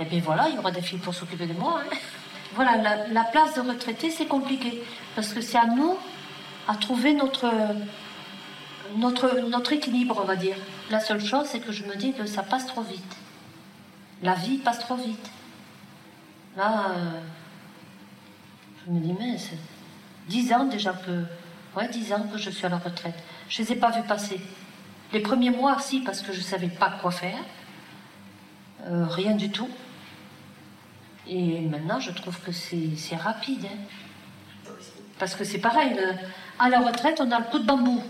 Et 0.00 0.04
bien 0.04 0.20
voilà, 0.24 0.48
il 0.48 0.54
y 0.54 0.58
aura 0.58 0.70
des 0.70 0.82
filles 0.82 0.98
pour 0.98 1.14
s'occuper 1.14 1.46
de 1.46 1.54
moi. 1.54 1.80
hein. 1.84 1.96
Voilà, 2.54 2.76
la, 2.76 3.08
la 3.08 3.24
place 3.24 3.54
de 3.54 3.62
retraité, 3.62 4.10
c'est 4.10 4.26
compliqué. 4.26 4.82
Parce 5.14 5.32
que 5.32 5.40
c'est 5.40 5.56
à 5.56 5.64
nous 5.66 5.96
à 6.68 6.74
trouver 6.76 7.14
notre, 7.14 7.50
notre, 8.96 9.40
notre 9.48 9.72
équilibre, 9.72 10.18
on 10.22 10.26
va 10.26 10.36
dire. 10.36 10.56
La 10.90 11.00
seule 11.00 11.24
chose, 11.24 11.46
c'est 11.46 11.60
que 11.60 11.72
je 11.72 11.84
me 11.84 11.96
dis 11.96 12.12
que 12.12 12.26
ça 12.26 12.42
passe 12.42 12.66
trop 12.66 12.82
vite. 12.82 13.16
La 14.22 14.34
vie 14.34 14.58
passe 14.58 14.80
trop 14.80 14.96
vite. 14.96 15.30
Là, 16.56 16.90
euh, 16.90 17.20
je 18.86 18.92
me 18.92 19.00
dis, 19.00 19.14
mais 19.18 19.38
c'est 19.38 19.58
10 20.28 20.52
ans 20.52 20.64
déjà 20.66 20.92
que. 20.92 21.24
Ouais, 21.74 21.88
10 21.88 22.12
ans 22.12 22.26
que 22.30 22.36
je 22.36 22.50
suis 22.50 22.66
à 22.66 22.68
la 22.68 22.76
retraite. 22.78 23.14
Je 23.48 23.62
ne 23.62 23.66
les 23.66 23.72
ai 23.72 23.76
pas 23.76 23.90
vus 23.90 24.02
passer. 24.02 24.38
Les 25.12 25.20
premiers 25.20 25.50
mois, 25.50 25.78
si, 25.80 26.00
parce 26.00 26.22
que 26.22 26.32
je 26.32 26.38
ne 26.38 26.44
savais 26.44 26.68
pas 26.68 26.90
quoi 27.00 27.10
faire. 27.10 27.38
Euh, 28.86 29.06
rien 29.06 29.34
du 29.34 29.50
tout. 29.50 29.68
Et 31.28 31.60
maintenant, 31.60 32.00
je 32.00 32.10
trouve 32.10 32.38
que 32.40 32.50
c'est 32.52 33.16
rapide. 33.16 33.66
hein. 33.66 34.72
Parce 35.18 35.34
que 35.34 35.44
c'est 35.44 35.58
pareil, 35.60 35.96
à 36.58 36.68
la 36.68 36.80
retraite, 36.80 37.20
on 37.20 37.30
a 37.30 37.38
le 37.38 37.44
coup 37.44 37.58
de 37.58 37.64
bambou. 37.64 38.02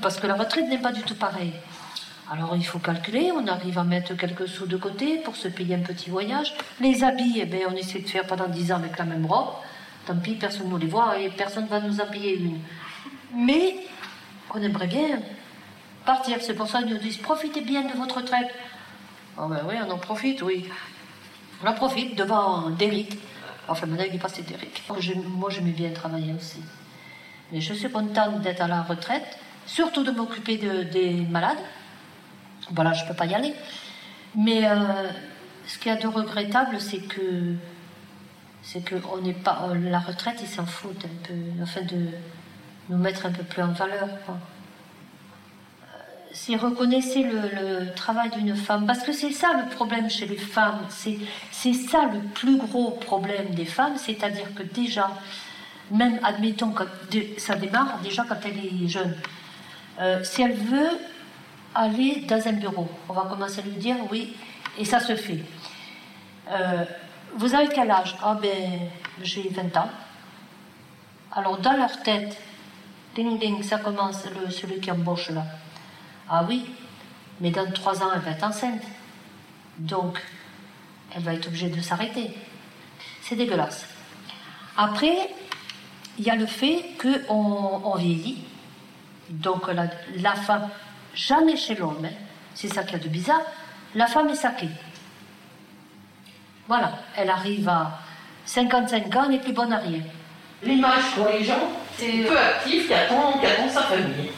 Parce 0.00 0.18
que 0.18 0.26
la 0.26 0.34
retraite 0.34 0.68
n'est 0.68 0.78
pas 0.80 0.92
du 0.92 1.02
tout 1.02 1.14
pareil. 1.14 1.52
Alors 2.30 2.56
il 2.56 2.64
faut 2.64 2.78
calculer, 2.78 3.30
on 3.30 3.46
arrive 3.46 3.78
à 3.78 3.84
mettre 3.84 4.16
quelques 4.16 4.48
sous 4.48 4.66
de 4.66 4.78
côté 4.78 5.18
pour 5.18 5.36
se 5.36 5.48
payer 5.48 5.74
un 5.74 5.80
petit 5.80 6.08
voyage. 6.08 6.54
Les 6.80 7.04
habits, 7.04 7.34
eh 7.36 7.44
ben, 7.44 7.66
on 7.68 7.76
essaie 7.76 7.98
de 7.98 8.08
faire 8.08 8.26
pendant 8.26 8.48
10 8.48 8.72
ans 8.72 8.76
avec 8.76 8.96
la 8.96 9.04
même 9.04 9.26
robe. 9.26 9.50
Tant 10.06 10.16
pis, 10.16 10.34
personne 10.34 10.66
ne 10.66 10.70
nous 10.70 10.78
les 10.78 10.86
voit 10.86 11.18
et 11.18 11.28
personne 11.28 11.64
ne 11.64 11.68
va 11.68 11.80
nous 11.80 11.94
payer 12.10 12.36
une. 12.38 12.58
Mais 13.36 13.76
on 14.54 14.62
aimerait 14.62 14.86
bien 14.86 15.20
partir. 16.04 16.38
C'est 16.40 16.54
pour 16.54 16.68
ça 16.68 16.82
qu'ils 16.82 16.92
nous 16.92 16.98
disent 16.98 17.18
profitez 17.18 17.60
bien 17.60 17.82
de 17.82 17.92
votre 17.96 18.16
retraite. 18.18 18.48
Ah 19.38 19.46
ben 19.48 19.60
oui, 19.68 19.74
on 19.86 19.90
en 19.90 19.98
profite, 19.98 20.42
oui. 20.42 20.68
On 21.62 21.66
en 21.68 21.72
profite 21.74 22.16
devant 22.16 22.70
Derrick. 22.70 23.18
Enfin, 23.68 23.86
maintenant 23.86 24.04
il 24.08 24.14
est 24.14 24.18
passé 24.18 24.42
Derrick. 24.42 24.82
Moi, 24.88 25.48
j'aimais 25.50 25.70
bien 25.70 25.90
travailler 25.90 26.32
aussi. 26.34 26.60
Mais 27.52 27.60
je 27.60 27.72
suis 27.74 27.90
contente 27.90 28.40
d'être 28.40 28.60
à 28.62 28.68
la 28.68 28.82
retraite, 28.82 29.38
surtout 29.66 30.02
de 30.02 30.10
m'occuper 30.10 30.56
de- 30.58 30.82
des 30.84 31.10
malades. 31.30 31.58
Voilà, 32.70 32.92
je 32.92 33.04
ne 33.04 33.08
peux 33.08 33.14
pas 33.14 33.26
y 33.26 33.34
aller. 33.34 33.54
Mais 34.34 34.66
euh, 34.66 35.08
ce 35.66 35.78
qu'il 35.78 35.92
y 35.92 35.94
a 35.94 35.98
de 35.98 36.06
regrettable, 36.06 36.80
c'est 36.80 37.00
que 37.06 37.54
c'est 38.62 38.82
pas 39.44 39.68
euh, 39.68 39.74
la 39.90 39.98
retraite, 39.98 40.38
ils 40.42 40.48
s'en 40.48 40.64
foutent 40.66 41.04
un 41.04 41.26
peu, 41.26 41.34
afin 41.62 41.82
de 41.82 42.06
nous 42.88 42.98
mettre 42.98 43.26
un 43.26 43.32
peu 43.32 43.42
plus 43.42 43.62
en 43.62 43.72
valeur. 43.72 44.08
quoi. 44.26 44.34
Euh, 45.82 45.86
Si 46.32 46.56
reconnaissez 46.56 47.22
le, 47.24 47.92
travail 47.94 48.30
d'une 48.30 48.56
femme, 48.56 48.86
parce 48.86 49.02
que 49.02 49.12
c'est 49.12 49.32
ça 49.32 49.48
le 49.54 49.68
problème 49.74 50.08
chez 50.10 50.26
les 50.26 50.36
femmes, 50.36 50.80
c'est 50.88 51.18
c'est 51.50 51.74
ça 51.74 52.02
le 52.12 52.20
plus 52.20 52.56
gros 52.58 52.92
problème 52.92 53.50
des 53.54 53.64
femmes, 53.66 53.96
c'est-à-dire 53.96 54.52
que 54.54 54.62
déjà, 54.62 55.10
même 55.90 56.18
admettons 56.24 56.74
dé- 57.10 57.34
ça 57.38 57.54
démarre 57.54 57.98
déjà 58.02 58.24
quand 58.28 58.40
elle 58.44 58.58
est 58.84 58.88
jeune, 58.88 59.16
Euh, 60.00 60.24
si 60.24 60.40
elle 60.42 60.54
veut 60.54 60.98
aller 61.74 62.24
dans 62.26 62.42
un 62.48 62.54
bureau, 62.54 62.88
on 63.10 63.12
va 63.12 63.22
commencer 63.28 63.60
à 63.60 63.62
lui 63.62 63.76
dire 63.76 63.96
oui, 64.10 64.34
et 64.78 64.84
ça 64.86 65.00
se 65.00 65.14
fait. 65.16 65.42
Euh, 66.50 66.84
vous 67.36 67.54
avez 67.54 67.68
quel 67.68 67.90
âge? 67.90 68.16
Ah 68.22 68.34
ben, 68.40 68.88
j'ai 69.22 69.48
20 69.50 69.76
ans. 69.76 69.90
Alors 71.30 71.58
dans 71.58 71.74
leur 71.76 72.02
tête, 72.02 72.36
ding 73.14 73.38
ding, 73.38 73.62
ça 73.62 73.78
commence, 73.78 74.22
celui 74.50 74.80
qui 74.80 74.90
embauche 74.90 75.30
là. 75.30 75.44
Ah 76.28 76.44
oui, 76.48 76.64
mais 77.40 77.50
dans 77.50 77.70
trois 77.72 78.02
ans, 78.02 78.10
elle 78.14 78.20
va 78.20 78.30
être 78.30 78.44
enceinte. 78.44 78.82
Donc, 79.78 80.20
elle 81.14 81.22
va 81.22 81.34
être 81.34 81.46
obligée 81.48 81.68
de 81.68 81.80
s'arrêter. 81.80 82.30
C'est 83.22 83.36
dégueulasse. 83.36 83.86
Après, 84.76 85.30
il 86.18 86.24
y 86.24 86.30
a 86.30 86.36
le 86.36 86.46
fait 86.46 86.90
qu'on 87.00 87.82
on 87.84 87.96
vieillit. 87.96 88.44
Donc, 89.28 89.68
la, 89.68 90.34
femme, 90.34 90.68
jamais 91.14 91.56
chez 91.56 91.74
l'homme, 91.74 92.04
hein, 92.04 92.14
c'est 92.54 92.68
ça 92.68 92.82
qu'il 92.82 92.98
y 92.98 93.00
a 93.00 93.04
de 93.04 93.08
bizarre, 93.08 93.42
la 93.94 94.06
femme 94.06 94.28
est 94.28 94.34
saquée. 94.34 94.68
Voilà, 96.68 96.92
elle 97.16 97.30
arrive 97.30 97.68
à 97.68 97.98
55 98.44 99.16
ans, 99.16 99.28
n'est 99.28 99.38
plus 99.38 99.52
bonne 99.52 99.72
à 99.72 99.78
rien. 99.78 100.02
L'image 100.62 101.14
pour 101.14 101.26
les 101.28 101.44
gens, 101.44 101.68
peu 101.98 102.38
actif 102.38 102.86
qui 102.86 102.94
attend, 102.94 103.38
qui 103.38 103.46
attend 103.46 103.68
sa 103.68 103.82
famille. 103.82 104.30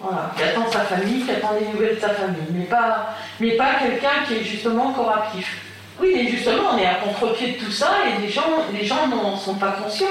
Voilà, 0.00 0.32
qui 0.36 0.42
attend 0.42 0.70
sa 0.70 0.80
famille, 0.80 1.24
qui 1.24 1.30
attend 1.30 1.52
les 1.58 1.66
nouvelles 1.66 1.96
de 1.96 2.00
sa 2.00 2.10
famille, 2.10 2.42
mais 2.50 2.64
pas, 2.64 3.74
quelqu'un 3.80 4.24
qui 4.26 4.34
est 4.34 4.44
justement 4.44 4.88
encore 4.88 5.10
actif. 5.10 5.62
Oui, 6.00 6.12
mais 6.14 6.28
justement, 6.28 6.70
on 6.74 6.78
est 6.78 6.86
à 6.86 6.96
contre-pied 6.96 7.52
de 7.52 7.64
tout 7.64 7.70
ça 7.70 7.90
et 8.06 8.20
les 8.20 8.28
gens, 8.28 9.06
n'en 9.06 9.36
sont 9.36 9.54
pas 9.54 9.76
conscients. 9.82 10.06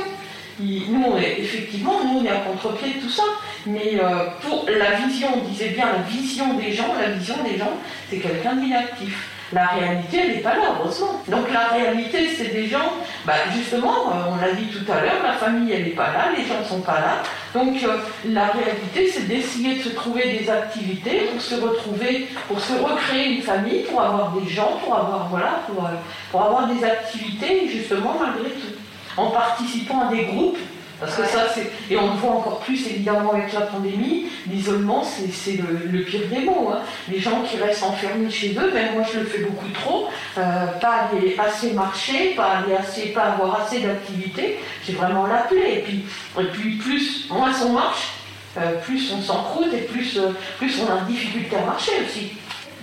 Nous, 0.60 1.18
effectivement, 1.18 2.04
nous, 2.04 2.20
on 2.20 2.26
est 2.26 2.30
à 2.30 2.38
contre-pied 2.38 2.94
de 2.94 3.00
tout 3.02 3.10
ça. 3.10 3.24
Mais 3.66 4.00
euh, 4.02 4.28
pour 4.42 4.66
la 4.68 4.92
vision, 4.92 5.30
on 5.36 5.48
disait 5.50 5.70
bien 5.70 5.86
la 5.86 6.02
vision 6.02 6.54
des 6.56 6.72
gens, 6.72 6.94
la 7.00 7.10
vision 7.10 7.36
des 7.44 7.58
gens, 7.58 7.72
c'est 8.10 8.18
quelqu'un 8.18 8.56
d'inactif. 8.56 9.33
La 9.54 9.68
réalité, 9.68 10.18
elle 10.18 10.36
n'est 10.36 10.42
pas 10.42 10.56
là, 10.56 10.76
heureusement. 10.80 11.22
Donc 11.28 11.52
la 11.54 11.68
réalité, 11.68 12.30
c'est 12.36 12.52
des 12.52 12.68
gens, 12.68 12.94
bah, 13.26 13.34
justement, 13.56 14.10
euh, 14.10 14.32
on 14.32 14.42
l'a 14.42 14.52
dit 14.54 14.66
tout 14.66 14.92
à 14.92 15.02
l'heure, 15.02 15.22
la 15.24 15.34
famille, 15.34 15.72
elle 15.72 15.84
n'est 15.84 15.90
pas 15.92 16.12
là, 16.12 16.32
les 16.36 16.44
gens 16.44 16.60
ne 16.60 16.66
sont 16.66 16.82
pas 16.82 17.00
là. 17.00 17.24
Donc 17.54 17.76
euh, 17.84 17.98
la 18.26 18.48
réalité, 18.48 19.12
c'est 19.14 19.28
d'essayer 19.28 19.76
de 19.76 19.84
se 19.84 19.90
trouver 19.90 20.40
des 20.40 20.50
activités 20.50 21.28
pour 21.32 21.42
se 21.42 21.56
retrouver, 21.56 22.28
pour 22.48 22.60
se 22.60 22.74
recréer 22.74 23.36
une 23.36 23.42
famille, 23.44 23.84
pour 23.84 24.02
avoir 24.02 24.32
des 24.32 24.50
gens, 24.50 24.80
pour 24.84 24.96
avoir, 24.96 25.28
voilà, 25.30 25.60
pour, 25.68 25.86
euh, 25.86 25.90
pour 26.32 26.42
avoir 26.42 26.68
des 26.68 26.84
activités, 26.84 27.70
justement, 27.70 28.16
malgré 28.20 28.50
tout. 28.50 28.74
En 29.16 29.30
participant 29.30 30.08
à 30.08 30.12
des 30.12 30.24
groupes, 30.24 30.58
parce 31.00 31.16
que 31.16 31.24
ça, 31.26 31.48
c'est. 31.54 31.72
Et 31.90 31.98
on 31.98 32.14
le 32.14 32.18
voit 32.18 32.32
encore 32.32 32.60
plus 32.60 32.88
évidemment 32.88 33.34
avec 33.34 33.52
la 33.54 33.62
pandémie, 33.62 34.28
l'isolement, 34.50 35.04
c'est 35.04 35.58
le 35.58 36.02
pire 36.04 36.28
des 36.30 36.46
mots. 36.46 36.72
hein. 36.74 36.82
Les 37.10 37.20
gens 37.20 37.42
qui 37.42 37.58
restent 37.58 37.84
enfermés 37.84 38.30
chez 38.30 38.56
eux, 38.58 38.72
même 38.74 38.94
moi 38.96 39.04
je 39.12 39.20
le 39.20 39.26
fais 39.26 39.40
beaucoup 39.40 39.70
trop, 39.74 40.08
euh, 40.38 40.66
pas 40.80 41.10
aller 41.12 41.36
assez 41.38 41.72
marcher, 41.74 42.34
pas 42.36 42.60
aller 42.64 42.76
assez, 42.76 43.08
pas 43.08 43.24
avoir 43.24 43.62
assez 43.62 43.80
d'activité, 43.80 44.60
c'est 44.86 44.94
vraiment 44.94 45.28
la 45.28 45.40
plaie. 45.44 45.80
Et 45.80 45.82
puis, 45.82 46.06
et 46.40 46.46
puis 46.46 46.78
plus, 46.78 47.30
moins 47.30 47.52
on 47.66 47.74
marche, 47.74 48.14
euh, 48.58 48.80
plus 48.84 49.12
on 49.12 49.22
s'encroute 49.22 49.74
et 49.74 49.82
plus, 49.82 50.18
euh, 50.18 50.30
plus 50.58 50.80
on 50.82 50.92
a 50.92 51.02
de 51.02 51.12
difficulté 51.12 51.56
à 51.56 51.66
marcher 51.66 51.92
aussi. 52.06 52.34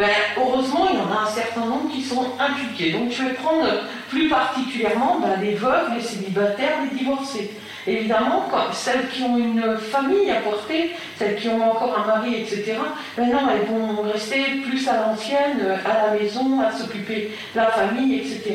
Ben, 0.00 0.08
heureusement, 0.38 0.88
il 0.90 0.96
y 0.96 0.98
en 0.98 1.14
a 1.14 1.28
un 1.28 1.30
certain 1.30 1.66
nombre 1.66 1.92
qui 1.92 2.00
sont 2.00 2.24
impliqués. 2.38 2.92
Donc 2.92 3.10
je 3.10 3.22
vais 3.22 3.34
prendre 3.34 3.66
plus 4.08 4.30
particulièrement 4.30 5.20
ben, 5.20 5.38
les 5.42 5.54
veuves, 5.54 5.92
les 5.94 6.00
célibataires, 6.00 6.78
les 6.90 6.98
divorcés. 6.98 7.50
Évidemment, 7.86 8.46
celles 8.72 9.10
qui 9.10 9.22
ont 9.24 9.36
une 9.36 9.76
famille 9.76 10.30
à 10.30 10.36
porter, 10.36 10.92
celles 11.18 11.36
qui 11.36 11.48
ont 11.48 11.70
encore 11.70 11.98
un 11.98 12.06
mari, 12.06 12.34
etc., 12.36 12.76
ben 13.14 13.26
non, 13.26 13.40
elles 13.50 13.66
vont 13.66 14.00
rester 14.10 14.42
plus 14.66 14.88
à 14.88 15.02
l'ancienne, 15.02 15.78
à 15.84 16.06
la 16.06 16.18
maison, 16.18 16.58
à 16.62 16.72
s'occuper 16.72 17.32
de 17.54 17.60
la 17.60 17.66
famille, 17.66 18.20
etc. 18.20 18.54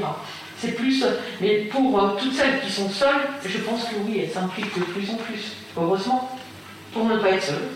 C'est 0.57 0.75
plus. 0.75 1.05
Mais 1.41 1.57
pour 1.65 2.03
euh, 2.03 2.15
toutes 2.19 2.33
celles 2.33 2.59
qui 2.61 2.71
sont 2.71 2.89
seules, 2.89 3.21
je 3.45 3.59
pense 3.59 3.83
que 3.83 3.95
oui, 4.07 4.21
elles 4.23 4.31
s'impliquent 4.31 4.79
de 4.79 4.85
plus 4.85 5.11
en 5.11 5.17
plus. 5.17 5.57
Heureusement, 5.77 6.31
pour 6.91 7.05
ne 7.05 7.17
pas 7.17 7.29
être 7.29 7.43
seules. 7.43 7.69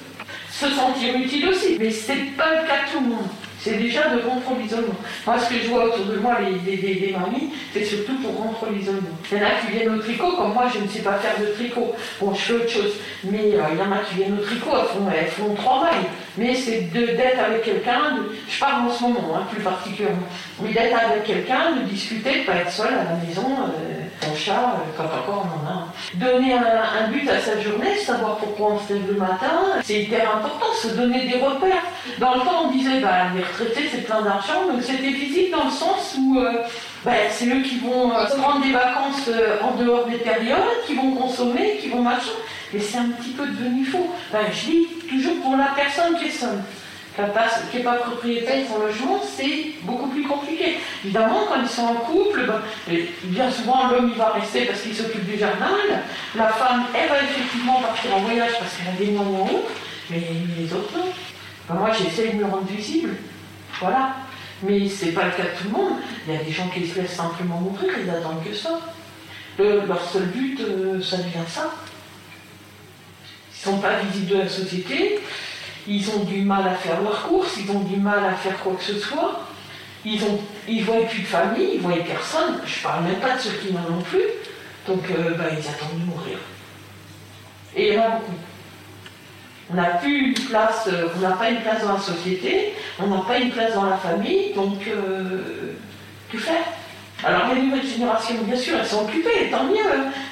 Se 0.49 0.67
sentir 0.69 1.15
utile 1.15 1.49
aussi, 1.49 1.77
mais 1.79 1.91
c'est 1.91 2.35
pas 2.35 2.49
le 2.49 2.67
cas 2.67 2.87
de 2.87 2.91
tout 2.91 3.03
le 3.03 3.09
monde. 3.09 3.27
C'est 3.61 3.77
déjà 3.77 4.07
de 4.09 4.21
rompre 4.21 4.53
l'isolement. 4.57 4.95
Moi, 5.25 5.37
ce 5.37 5.49
que 5.49 5.59
je 5.61 5.67
vois 5.67 5.85
autour 5.85 6.05
de 6.05 6.17
moi, 6.17 6.37
les, 6.39 6.77
des 6.77 7.13
mamies, 7.19 7.49
c'est 7.73 7.83
surtout 7.83 8.15
pour 8.21 8.31
rompre 8.31 8.67
l'isolement. 8.71 9.01
Il 9.31 9.37
y 9.37 9.41
en 9.41 9.45
a 9.45 9.49
qui 9.61 9.71
viennent 9.71 9.95
au 9.95 9.99
tricot, 9.99 10.31
comme 10.37 10.53
moi, 10.53 10.67
je 10.73 10.79
ne 10.79 10.87
sais 10.87 11.01
pas 11.01 11.13
faire 11.15 11.37
de 11.39 11.53
tricot. 11.53 11.93
Bon, 12.21 12.33
je 12.33 12.39
fais 12.39 12.53
autre 12.53 12.69
chose. 12.69 12.93
Mais 13.25 13.53
euh, 13.53 13.61
il 13.73 13.77
y 13.77 13.81
en 13.81 13.91
a 13.91 13.97
qui 13.99 14.15
viennent 14.15 14.39
au 14.39 14.43
tricot, 14.43 14.69
elles 14.71 14.87
font, 14.87 15.11
elles 15.13 15.27
font 15.27 15.53
trois 15.55 15.83
mailles. 15.83 16.07
Mais 16.39 16.55
c'est 16.55 16.91
d'être 16.91 17.39
avec 17.39 17.63
quelqu'un, 17.63 18.17
je 18.47 18.59
parle 18.59 18.87
en 18.87 18.91
ce 18.91 19.03
moment, 19.03 19.35
hein, 19.35 19.43
plus 19.51 19.61
particulièrement, 19.61 20.27
mais 20.61 20.71
d'être 20.71 20.97
avec 20.97 21.25
quelqu'un, 21.25 21.73
de 21.75 21.81
discuter, 21.81 22.33
de 22.33 22.39
ne 22.39 22.45
pas 22.45 22.55
être 22.55 22.71
seul 22.71 22.93
à 22.93 23.03
la 23.03 23.15
maison. 23.25 23.57
Euh, 23.63 23.99
ton 24.21 24.35
chat, 24.35 24.75
euh, 24.75 24.91
quand 24.97 25.03
encore 25.03 25.45
on 25.45 25.65
en 25.65 25.69
a. 25.69 25.87
Donner 26.15 26.53
un, 26.53 27.09
but 27.09 27.29
à 27.29 27.39
sa 27.39 27.59
journée, 27.59 27.95
savoir 27.95 28.37
pourquoi 28.37 28.73
on 28.73 28.79
se 28.79 28.93
lève 28.93 29.07
le 29.07 29.17
matin, 29.17 29.79
c'est 29.83 30.01
hyper 30.03 30.35
important, 30.35 30.65
se 30.81 30.89
donner 30.89 31.27
des 31.27 31.39
repères. 31.39 31.83
Dans 32.19 32.35
le 32.35 32.41
temps, 32.41 32.65
on 32.65 32.71
disait, 32.71 32.99
bah, 32.99 33.27
les 33.35 33.43
retraités, 33.43 33.89
c'est 33.91 34.05
plein 34.05 34.21
d'argent, 34.21 34.67
donc 34.71 34.81
c'était 34.81 35.11
visible 35.11 35.51
dans 35.51 35.65
le 35.65 35.71
sens 35.71 36.17
où 36.19 36.39
euh, 36.39 36.63
bah, 37.05 37.11
c'est 37.29 37.47
eux 37.47 37.61
qui 37.61 37.79
vont 37.79 38.11
euh, 38.11 38.25
prendre 38.37 38.61
des 38.65 38.71
vacances 38.71 39.29
en 39.61 39.75
dehors 39.81 40.05
des 40.07 40.17
périodes, 40.17 40.57
qui 40.85 40.95
vont 40.95 41.11
consommer, 41.11 41.77
qui 41.81 41.89
vont 41.89 42.01
marcher. 42.01 42.31
Mais 42.73 42.79
c'est 42.79 42.97
un 42.97 43.09
petit 43.09 43.31
peu 43.31 43.47
devenu 43.47 43.85
faux. 43.85 44.09
Ben, 44.31 44.41
je 44.51 44.71
dis 44.71 44.87
toujours 45.09 45.41
pour 45.41 45.57
la 45.57 45.71
personne 45.75 46.17
qui 46.17 46.27
est 46.27 46.31
seule 46.31 46.61
qui 47.71 47.77
n'est 47.77 47.83
pas 47.83 47.95
propriétaire 47.95 48.63
de 48.63 48.67
son 48.67 48.79
logement, 48.79 49.21
c'est 49.23 49.73
beaucoup 49.83 50.07
plus 50.07 50.23
compliqué. 50.23 50.77
Évidemment, 51.03 51.41
quand 51.47 51.61
ils 51.61 51.69
sont 51.69 51.83
en 51.83 51.95
couple, 51.95 52.45
ben, 52.87 52.97
bien 53.23 53.51
souvent 53.51 53.89
l'homme 53.89 54.13
va 54.13 54.33
rester 54.33 54.65
parce 54.65 54.81
qu'il 54.81 54.95
s'occupe 54.95 55.25
du 55.25 55.37
jardin, 55.37 55.71
la 56.35 56.49
femme 56.49 56.85
elle 56.95 57.09
va 57.09 57.23
effectivement 57.23 57.81
partir 57.81 58.15
en 58.15 58.19
voyage 58.19 58.51
parce 58.59 58.75
qu'elle 58.77 58.93
a 58.93 58.97
des 58.97 59.11
moyens 59.11 59.35
en 59.35 59.53
haut, 59.53 59.65
mais 60.09 60.21
les 60.57 60.73
autres 60.73 60.97
non. 60.97 61.05
Ben, 61.67 61.75
moi 61.75 61.91
j'essaie 61.91 62.29
de 62.29 62.37
me 62.37 62.45
rendre 62.45 62.67
visible, 62.67 63.15
voilà. 63.79 64.15
Mais 64.61 64.89
c'est 64.89 65.13
pas 65.13 65.25
le 65.25 65.31
cas 65.31 65.43
de 65.43 65.57
tout 65.57 65.63
le 65.65 65.69
monde. 65.69 65.93
Il 66.27 66.33
y 66.33 66.37
a 66.37 66.43
des 66.43 66.51
gens 66.51 66.67
qui 66.67 66.85
se 66.85 66.99
laissent 66.99 67.15
simplement 67.15 67.59
mourir, 67.61 67.91
ils 67.97 68.05
n'attendent 68.05 68.43
que 68.43 68.53
ça. 68.53 68.79
leur 69.57 70.03
seul 70.03 70.25
but, 70.25 70.59
euh, 70.59 71.01
ça 71.01 71.17
devient 71.17 71.47
ça. 71.47 71.71
Ils 73.65 73.69
ne 73.69 73.75
sont 73.75 73.81
pas 73.81 73.99
visibles 73.99 74.27
de 74.27 74.37
la 74.37 74.49
société, 74.49 75.19
ils 75.87 76.09
ont 76.11 76.23
du 76.23 76.41
mal 76.41 76.67
à 76.67 76.75
faire 76.75 77.01
leurs 77.01 77.23
courses, 77.23 77.57
ils 77.57 77.69
ont 77.71 77.81
du 77.81 77.97
mal 77.97 78.23
à 78.23 78.33
faire 78.33 78.57
quoi 78.59 78.73
que 78.73 78.83
ce 78.83 78.97
soit. 78.97 79.45
Ils 80.05 80.21
ne 80.21 80.27
ils 80.67 80.83
voient 80.83 81.01
plus 81.01 81.21
de 81.21 81.27
famille, 81.27 81.71
ils 81.73 81.81
voient 81.81 81.95
personne. 81.97 82.61
Je 82.65 82.79
ne 82.79 82.83
parle 82.83 83.03
même 83.03 83.19
pas 83.19 83.35
de 83.35 83.39
ceux 83.39 83.51
qui 83.51 83.73
n'en 83.73 83.97
ont 83.97 84.01
plus. 84.01 84.23
Donc, 84.87 85.03
euh, 85.11 85.35
bah, 85.35 85.45
ils 85.51 85.67
attendent 85.67 85.99
de 85.99 86.05
mourir. 86.05 86.37
Et 87.75 87.89
il 87.89 87.93
y 87.95 87.99
en 87.99 88.03
a 88.03 88.09
beaucoup. 88.11 88.33
On 89.71 89.75
n'a 89.75 89.89
plus 89.97 90.29
une 90.29 90.33
place, 90.33 90.87
euh, 90.87 91.09
on 91.15 91.19
n'a 91.19 91.31
pas 91.31 91.49
une 91.49 91.61
place 91.61 91.83
dans 91.83 91.93
la 91.93 91.99
société, 91.99 92.73
on 92.97 93.07
n'a 93.07 93.21
pas 93.21 93.37
une 93.37 93.51
place 93.51 93.73
dans 93.75 93.85
la 93.85 93.97
famille, 93.97 94.53
donc 94.55 94.79
euh, 94.87 95.75
que 96.31 96.39
faire? 96.39 96.65
Alors 97.29 97.53
les 97.53 97.61
nouvelles 97.61 97.85
générations, 97.85 98.35
bien 98.41 98.57
sûr, 98.57 98.77
elles 98.79 98.87
sont 98.87 99.03
occupées, 99.03 99.49
tant 99.51 99.63
mieux. 99.63 99.75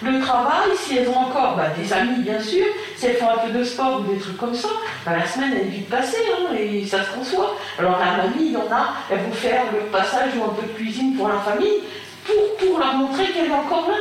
Le 0.03 0.19
travail, 0.19 0.69
si 0.75 0.97
elles 0.97 1.07
ont 1.07 1.17
encore 1.17 1.55
bah, 1.55 1.69
des 1.77 1.91
amis, 1.93 2.21
bien 2.23 2.41
sûr, 2.41 2.65
si 2.95 3.05
elles 3.05 3.17
font 3.17 3.29
un 3.29 3.37
peu 3.37 3.51
de 3.51 3.63
sport 3.63 4.01
ou 4.01 4.13
des 4.13 4.19
trucs 4.19 4.37
comme 4.37 4.55
ça, 4.55 4.69
bah, 5.05 5.13
la 5.17 5.25
semaine, 5.25 5.51
elle 5.53 5.67
est 5.67 5.71
vite 5.71 5.89
passée, 5.89 6.23
hein, 6.33 6.55
et 6.57 6.85
ça 6.85 7.03
se 7.03 7.11
conçoit. 7.17 7.55
Alors 7.77 7.99
la 7.99 8.23
mamie, 8.23 8.47
il 8.47 8.51
y 8.51 8.57
en 8.57 8.71
a, 8.71 8.93
elles 9.11 9.19
vont 9.19 9.31
faire 9.31 9.63
le 9.71 9.91
passage 9.91 10.31
ou 10.37 10.43
un 10.43 10.53
peu 10.53 10.63
de 10.63 10.73
cuisine 10.73 11.15
pour 11.15 11.27
la 11.27 11.39
famille, 11.39 11.83
pour, 12.25 12.67
pour 12.67 12.79
leur 12.79 12.93
montrer 12.95 13.25
qu'elle 13.27 13.45
est 13.45 13.55
encore 13.55 13.87
là 13.89 13.97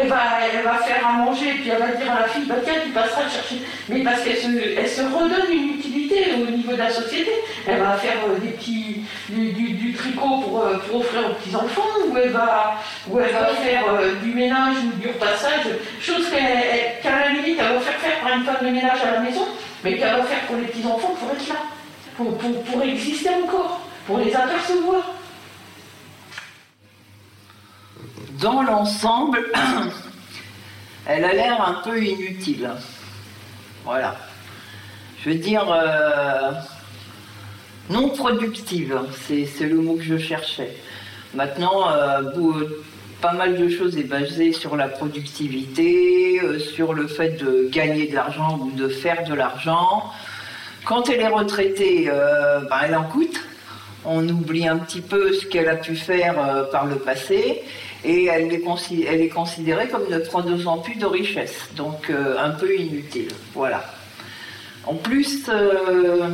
elle 0.00 0.08
va, 0.08 0.78
faire 0.78 1.06
à 1.06 1.12
manger, 1.12 1.52
puis 1.60 1.68
elle 1.68 1.78
va 1.78 1.88
dire 1.88 2.10
à 2.10 2.20
la 2.20 2.28
fille, 2.28 2.46
bah 2.46 2.54
tiens, 2.64 2.74
tu 2.84 2.90
passeras 2.90 3.28
chercher. 3.28 3.62
Mais 3.88 4.02
parce 4.02 4.22
qu'elle 4.22 4.36
se, 4.36 5.02
redonne 5.02 5.52
une 5.52 5.74
utilité 5.74 6.32
au 6.34 6.50
niveau 6.50 6.72
de 6.72 6.78
la 6.78 6.90
société. 6.90 7.30
Elle 7.66 7.80
va 7.80 7.94
faire 7.94 8.16
euh, 8.28 8.38
des 8.38 8.48
petits, 8.48 9.02
du, 9.28 9.92
tricot 9.94 10.40
pour, 10.40 10.60
euh, 10.62 10.78
pour, 10.78 11.00
offrir 11.00 11.30
aux 11.30 11.34
petits-enfants, 11.34 11.82
ou 12.08 12.16
elle 12.16 12.30
va, 12.30 12.78
faire 13.62 13.84
euh, 13.90 14.14
du 14.22 14.32
ménage 14.32 14.76
ou 14.84 15.00
du 15.00 15.08
repassage, 15.08 15.66
chose 16.00 16.28
qu'à 16.30 17.10
la 17.10 17.28
limite, 17.28 17.58
elle 17.60 17.74
va 17.74 17.80
faire 17.80 18.00
faire 18.00 18.20
par 18.20 18.36
une 18.36 18.44
femme 18.44 18.66
de 18.66 18.70
ménage 18.70 18.98
à 19.06 19.12
la 19.12 19.20
maison, 19.20 19.46
mais 19.84 19.98
qu'elle 19.98 20.16
va 20.16 20.22
faire 20.24 20.40
pour 20.46 20.56
les 20.56 20.64
petits-enfants 20.64 21.14
pour 21.18 21.30
être 21.30 21.48
là, 21.48 21.60
pour, 22.16 22.36
pour 22.36 22.82
exister 22.82 23.30
encore, 23.44 23.80
pour 24.06 24.18
les 24.18 24.34
apercevoir. 24.34 25.02
Dans 28.42 28.62
l'ensemble, 28.62 29.40
elle 31.06 31.24
a 31.24 31.32
l'air 31.32 31.66
un 31.66 31.80
peu 31.84 32.02
inutile. 32.02 32.70
Voilà. 33.84 34.16
Je 35.20 35.30
veux 35.30 35.36
dire, 35.36 35.64
euh, 35.72 36.50
non 37.88 38.10
productive, 38.10 39.00
c'est 39.26 39.46
le 39.60 39.76
mot 39.76 39.94
que 39.94 40.02
je 40.02 40.18
cherchais. 40.18 40.76
Maintenant, 41.34 41.88
euh, 41.92 42.22
pas 43.20 43.32
mal 43.32 43.56
de 43.56 43.68
choses 43.68 43.96
est 43.96 44.02
basé 44.02 44.52
sur 44.52 44.76
la 44.76 44.88
productivité, 44.88 46.40
euh, 46.42 46.58
sur 46.58 46.92
le 46.92 47.06
fait 47.06 47.40
de 47.40 47.68
gagner 47.70 48.08
de 48.08 48.16
l'argent 48.16 48.58
ou 48.60 48.72
de 48.72 48.88
faire 48.88 49.22
de 49.24 49.34
l'argent. 49.34 50.12
Quand 50.84 51.08
elle 51.08 51.20
est 51.20 51.28
retraitée, 51.28 52.10
ben, 52.68 52.76
elle 52.84 52.96
en 52.96 53.04
coûte. 53.04 53.40
On 54.04 54.28
oublie 54.28 54.66
un 54.66 54.78
petit 54.78 55.00
peu 55.00 55.32
ce 55.32 55.46
qu'elle 55.46 55.68
a 55.68 55.76
pu 55.76 55.94
faire 55.94 56.68
par 56.70 56.86
le 56.86 56.96
passé 56.96 57.62
et 58.04 58.26
elle 58.26 58.52
est, 58.52 59.28
considérée 59.28 59.88
comme 59.88 60.08
ne 60.08 60.18
produisant 60.18 60.78
plus 60.78 60.96
de 60.96 61.06
richesse, 61.06 61.68
donc 61.76 62.10
euh, 62.10 62.36
un 62.38 62.50
peu 62.50 62.74
inutile. 62.76 63.28
Voilà. 63.54 63.84
En 64.84 64.94
plus, 64.94 65.48
euh, 65.48 66.28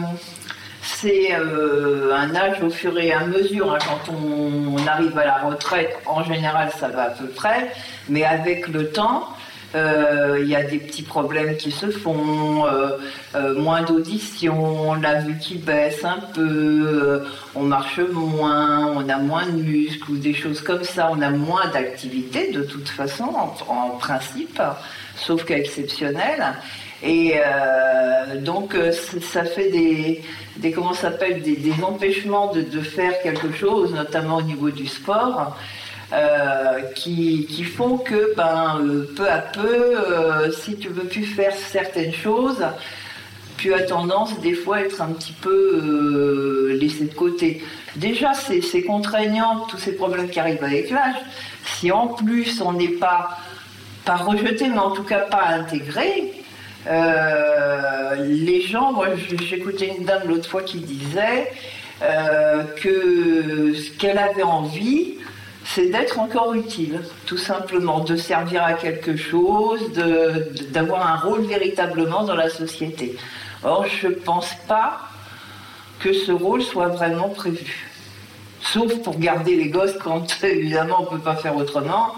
c'est 0.82 1.34
euh, 1.34 2.14
un 2.14 2.34
âge 2.34 2.62
au 2.62 2.70
fur 2.70 2.98
et 2.98 3.12
à 3.12 3.26
mesure. 3.26 3.74
Hein, 3.74 3.78
quand 3.86 4.12
on, 4.14 4.86
arrive 4.86 5.18
à 5.18 5.26
la 5.26 5.38
retraite, 5.38 5.98
en 6.06 6.24
général, 6.24 6.70
ça 6.78 6.88
va 6.88 7.02
à 7.02 7.10
peu 7.10 7.26
près, 7.26 7.70
mais 8.08 8.24
avec 8.24 8.68
le 8.68 8.90
temps, 8.90 9.28
il 9.74 10.48
y 10.48 10.54
a 10.54 10.62
des 10.62 10.78
petits 10.78 11.02
problèmes 11.02 11.56
qui 11.56 11.70
se 11.70 11.90
font, 11.90 12.64
moins 13.56 13.82
d'audition, 13.82 14.94
la 14.94 15.20
vue 15.20 15.38
qui 15.38 15.56
baisse 15.56 16.04
un 16.04 16.20
peu, 16.34 17.22
on 17.54 17.62
marche 17.62 17.98
moins, 17.98 18.86
on 18.96 19.08
a 19.08 19.18
moins 19.18 19.46
de 19.46 19.62
muscles 19.62 20.12
ou 20.12 20.16
des 20.16 20.34
choses 20.34 20.60
comme 20.60 20.84
ça, 20.84 21.10
on 21.12 21.20
a 21.20 21.30
moins 21.30 21.66
d'activité 21.68 22.52
de 22.52 22.62
toute 22.62 22.88
façon, 22.88 23.30
en, 23.68 23.90
principe, 23.98 24.60
sauf 25.16 25.44
cas 25.44 25.56
exceptionnel. 25.56 26.54
Et 27.02 27.34
euh, 27.36 28.40
donc 28.40 28.74
euh, 28.74 28.92
ça 28.92 29.44
fait 29.44 29.70
des 29.70 30.22
comment 30.72 30.94
s'appelle 30.94 31.42
des, 31.42 31.72
empêchements 31.82 32.52
de, 32.52 32.80
faire 32.80 33.20
quelque 33.22 33.52
chose, 33.52 33.94
notamment 33.94 34.38
au 34.38 34.42
niveau 34.42 34.70
du 34.70 34.86
sport, 34.86 35.56
euh, 36.12 36.80
qui, 36.94 37.64
font 37.64 37.98
que 37.98 38.34
ben, 38.36 38.80
peu 39.16 39.28
à 39.28 39.38
peu, 39.38 40.50
si 40.52 40.76
tu 40.76 40.88
veux 40.88 41.04
plus 41.04 41.24
faire 41.24 41.54
certaines 41.54 42.14
choses, 42.14 42.64
tu 43.58 43.74
as 43.74 43.82
tendance 43.82 44.38
des 44.40 44.54
fois 44.54 44.76
à 44.76 44.80
être 44.82 45.02
un 45.02 45.08
petit 45.08 45.32
peu 45.32 45.50
euh, 45.50 46.78
laissé 46.80 47.04
de 47.04 47.14
côté. 47.14 47.62
Déjà, 47.96 48.32
c'est 48.32 48.82
contraignant, 48.82 49.66
tous 49.68 49.78
ces 49.78 49.92
problèmes 49.96 50.30
qui 50.30 50.40
arrivent 50.40 50.62
avec 50.62 50.90
l'âge. 50.90 51.16
Si 51.64 51.90
en 51.90 52.06
plus 52.06 52.62
on 52.62 52.72
n'est 52.72 52.88
pas, 52.88 53.36
pas 54.04 54.16
rejeté, 54.16 54.68
mais 54.68 54.78
en 54.78 54.92
tout 54.92 55.02
cas 55.02 55.20
pas 55.20 55.48
intégré, 55.48 56.32
euh, 56.86 58.14
les 58.24 58.62
gens, 58.62 58.92
moi 58.92 59.08
j'écoutais 59.42 59.88
une 59.98 60.04
dame 60.04 60.28
l'autre 60.28 60.48
fois 60.48 60.62
qui 60.62 60.78
disait 60.78 61.50
euh, 62.02 62.62
que 62.80 63.74
ce 63.74 63.90
qu'elle 63.98 64.18
avait 64.18 64.44
envie, 64.44 65.14
c'est 65.74 65.90
d'être 65.90 66.18
encore 66.18 66.54
utile, 66.54 67.02
tout 67.26 67.36
simplement, 67.36 68.00
de 68.00 68.16
servir 68.16 68.64
à 68.64 68.72
quelque 68.72 69.16
chose, 69.16 69.92
d'avoir 70.70 71.06
un 71.06 71.16
rôle 71.16 71.42
véritablement 71.42 72.24
dans 72.24 72.34
la 72.34 72.48
société. 72.48 73.16
Or, 73.62 73.86
je 73.86 74.08
ne 74.08 74.14
pense 74.14 74.54
pas 74.66 75.00
que 76.00 76.14
ce 76.14 76.32
rôle 76.32 76.62
soit 76.62 76.88
vraiment 76.88 77.28
prévu. 77.28 77.86
Sauf 78.62 79.02
pour 79.02 79.18
garder 79.18 79.56
les 79.56 79.68
gosses 79.68 79.96
quand, 80.02 80.26
évidemment, 80.42 81.00
on 81.00 81.12
ne 81.12 81.18
peut 81.18 81.24
pas 81.24 81.36
faire 81.36 81.56
autrement. 81.56 82.14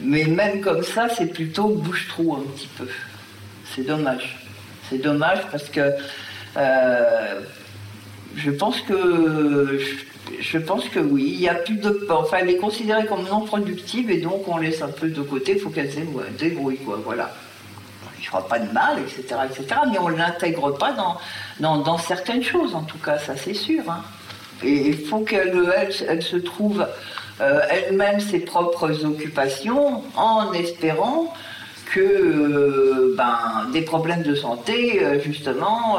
Mais 0.00 0.24
même 0.24 0.62
comme 0.62 0.82
ça, 0.82 1.08
c'est 1.10 1.26
plutôt 1.26 1.68
bouche-trou 1.68 2.36
un 2.36 2.50
petit 2.54 2.68
peu. 2.78 2.88
C'est 3.74 3.86
dommage. 3.86 4.38
C'est 4.88 4.98
dommage 4.98 5.40
parce 5.50 5.68
que 5.68 5.92
euh, 6.56 7.40
je 8.36 8.50
pense 8.50 8.80
que 8.80 9.78
je, 10.40 10.58
pense 10.58 10.88
que 10.88 11.00
oui, 11.00 11.32
il 11.34 11.40
y 11.40 11.48
a 11.48 11.54
plus 11.54 11.76
de 11.76 12.06
enfin 12.10 12.38
elle 12.40 12.50
est 12.50 12.56
considérée 12.56 13.06
comme 13.06 13.24
non 13.28 13.42
productive 13.42 14.10
et 14.10 14.18
donc 14.18 14.48
on 14.48 14.56
laisse 14.56 14.82
un 14.82 14.88
peu 14.88 15.08
de 15.08 15.22
côté, 15.22 15.52
il 15.52 15.60
faut 15.60 15.70
qu'elle 15.70 15.90
se 15.90 16.00
débrouille 16.38 16.78
quoi, 16.78 17.00
voilà 17.04 17.34
il 18.24 18.28
ne 18.28 18.30
fera 18.30 18.48
pas 18.48 18.58
de 18.58 18.72
mal, 18.72 18.98
etc., 19.00 19.40
etc. 19.44 19.80
Mais 19.90 19.98
on 19.98 20.08
l'intègre 20.08 20.70
pas 20.72 20.92
dans, 20.92 21.78
dans, 21.78 21.98
certaines 21.98 22.42
choses, 22.42 22.74
en 22.74 22.82
tout 22.82 22.98
cas, 22.98 23.18
ça 23.18 23.36
c'est 23.36 23.54
sûr. 23.54 23.82
Hein. 23.88 24.02
Et 24.62 24.88
il 24.88 25.06
faut 25.06 25.20
qu'elle 25.20 25.72
elle, 26.08 26.22
se 26.22 26.36
trouve 26.36 26.86
euh, 27.40 27.60
elle-même 27.68 28.20
ses 28.20 28.38
propres 28.38 29.04
occupations 29.04 30.02
en 30.16 30.52
espérant 30.52 31.34
que 31.92 32.00
euh, 32.00 33.14
ben, 33.16 33.70
des 33.72 33.82
problèmes 33.82 34.22
de 34.22 34.34
santé, 34.34 35.02
euh, 35.02 35.20
justement, 35.20 35.98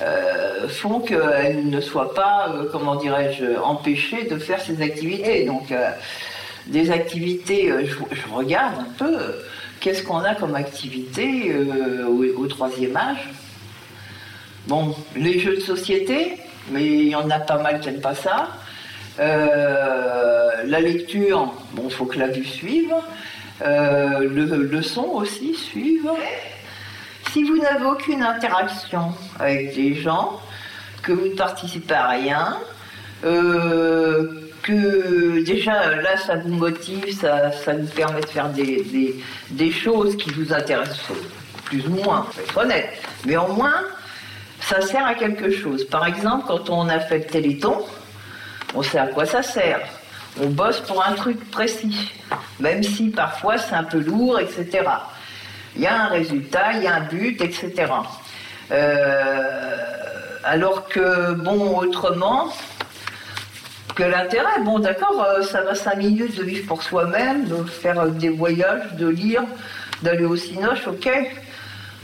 euh, 0.00 0.68
font 0.68 1.00
qu'elle 1.00 1.68
ne 1.68 1.80
soit 1.80 2.14
pas, 2.14 2.50
euh, 2.50 2.68
comment 2.70 2.94
dirais-je, 2.94 3.58
empêchée 3.58 4.24
de 4.24 4.38
faire 4.38 4.60
ses 4.60 4.80
activités. 4.80 5.44
Donc, 5.44 5.72
euh, 5.72 5.90
des 6.66 6.90
activités, 6.92 7.72
je, 7.84 8.32
regarde 8.32 8.74
un 8.78 8.92
peu, 8.96 9.16
qu'est-ce 9.80 10.02
qu'on 10.04 10.18
a 10.18 10.34
comme 10.34 10.54
activité 10.54 11.52
au, 12.06 12.46
troisième 12.46 12.96
âge 12.96 13.28
Bon, 14.66 14.94
les 15.16 15.38
jeux 15.38 15.56
de 15.56 15.60
société, 15.60 16.36
mais 16.70 16.84
il 16.84 17.08
y 17.08 17.16
en 17.16 17.30
a 17.30 17.38
pas 17.38 17.56
mal 17.56 17.80
qui 17.80 17.88
n'aiment 17.88 18.02
pas 18.02 18.14
ça. 18.14 18.50
La 19.18 20.80
lecture, 20.80 21.54
bon, 21.72 21.84
il 21.86 21.90
faut 21.90 22.04
que 22.04 22.18
la 22.18 22.28
vue 22.28 22.44
suive. 22.44 22.92
Le 23.64 24.82
son 24.82 25.04
aussi 25.04 25.54
suive. 25.54 26.10
Si 27.32 27.42
vous 27.44 27.58
n'avez 27.58 27.84
aucune 27.84 28.22
interaction 28.22 29.12
avec 29.38 29.76
les 29.76 29.94
gens, 29.94 30.40
que 31.02 31.12
vous 31.12 31.26
ne 31.28 31.34
participez 31.34 31.94
à 31.94 32.08
rien, 32.08 32.56
euh, 33.24 34.50
que 34.62 35.44
déjà 35.44 35.94
là 35.96 36.16
ça 36.16 36.36
vous 36.36 36.54
motive, 36.54 37.14
ça, 37.18 37.52
ça 37.52 37.74
vous 37.74 37.86
permet 37.88 38.20
de 38.20 38.26
faire 38.26 38.48
des, 38.48 39.14
des- 39.50 39.70
choses 39.72 40.16
qui 40.16 40.30
vous 40.30 40.52
intéressent 40.52 41.00
plus 41.64 41.86
ou 41.86 41.90
moins, 41.90 42.26
faut 42.32 42.40
être 42.40 42.56
honnête. 42.56 42.90
Mais 43.26 43.36
au 43.36 43.48
moins, 43.48 43.74
ça 44.60 44.80
sert 44.80 45.06
à 45.06 45.14
quelque 45.14 45.50
chose. 45.50 45.84
Par 45.84 46.06
exemple, 46.06 46.46
quand 46.48 46.70
on 46.70 46.88
a 46.88 46.98
fait 46.98 47.18
le 47.18 47.24
téléthon, 47.26 47.84
on 48.74 48.82
sait 48.82 48.98
à 48.98 49.06
quoi 49.06 49.26
ça 49.26 49.42
sert. 49.42 49.80
On 50.40 50.48
bosse 50.48 50.80
pour 50.80 51.04
un 51.04 51.12
truc 51.12 51.50
précis, 51.50 52.12
même 52.60 52.82
si 52.82 53.08
parfois 53.10 53.58
c'est 53.58 53.74
un 53.74 53.84
peu 53.84 53.98
lourd, 53.98 54.38
etc. 54.40 54.84
Il 55.76 55.82
y 55.82 55.86
a 55.86 56.04
un 56.04 56.08
résultat, 56.08 56.72
il 56.74 56.82
y 56.82 56.86
a 56.86 56.94
un 56.96 57.00
but, 57.00 57.40
etc. 57.40 57.92
Euh, 58.70 59.88
alors 60.44 60.88
que, 60.88 61.34
bon, 61.34 61.78
autrement, 61.78 62.48
que 63.94 64.02
l'intérêt, 64.02 64.60
bon, 64.64 64.78
d'accord, 64.78 65.24
euh, 65.24 65.42
ça 65.42 65.62
va 65.62 65.74
cinq 65.74 65.96
minutes 65.96 66.36
de 66.36 66.44
vivre 66.44 66.66
pour 66.66 66.82
soi-même, 66.82 67.46
de 67.46 67.64
faire 67.64 68.06
des 68.06 68.28
voyages, 68.28 68.92
de 68.94 69.08
lire, 69.08 69.42
d'aller 70.02 70.24
au 70.24 70.36
cinoche, 70.36 70.86
ok. 70.86 71.08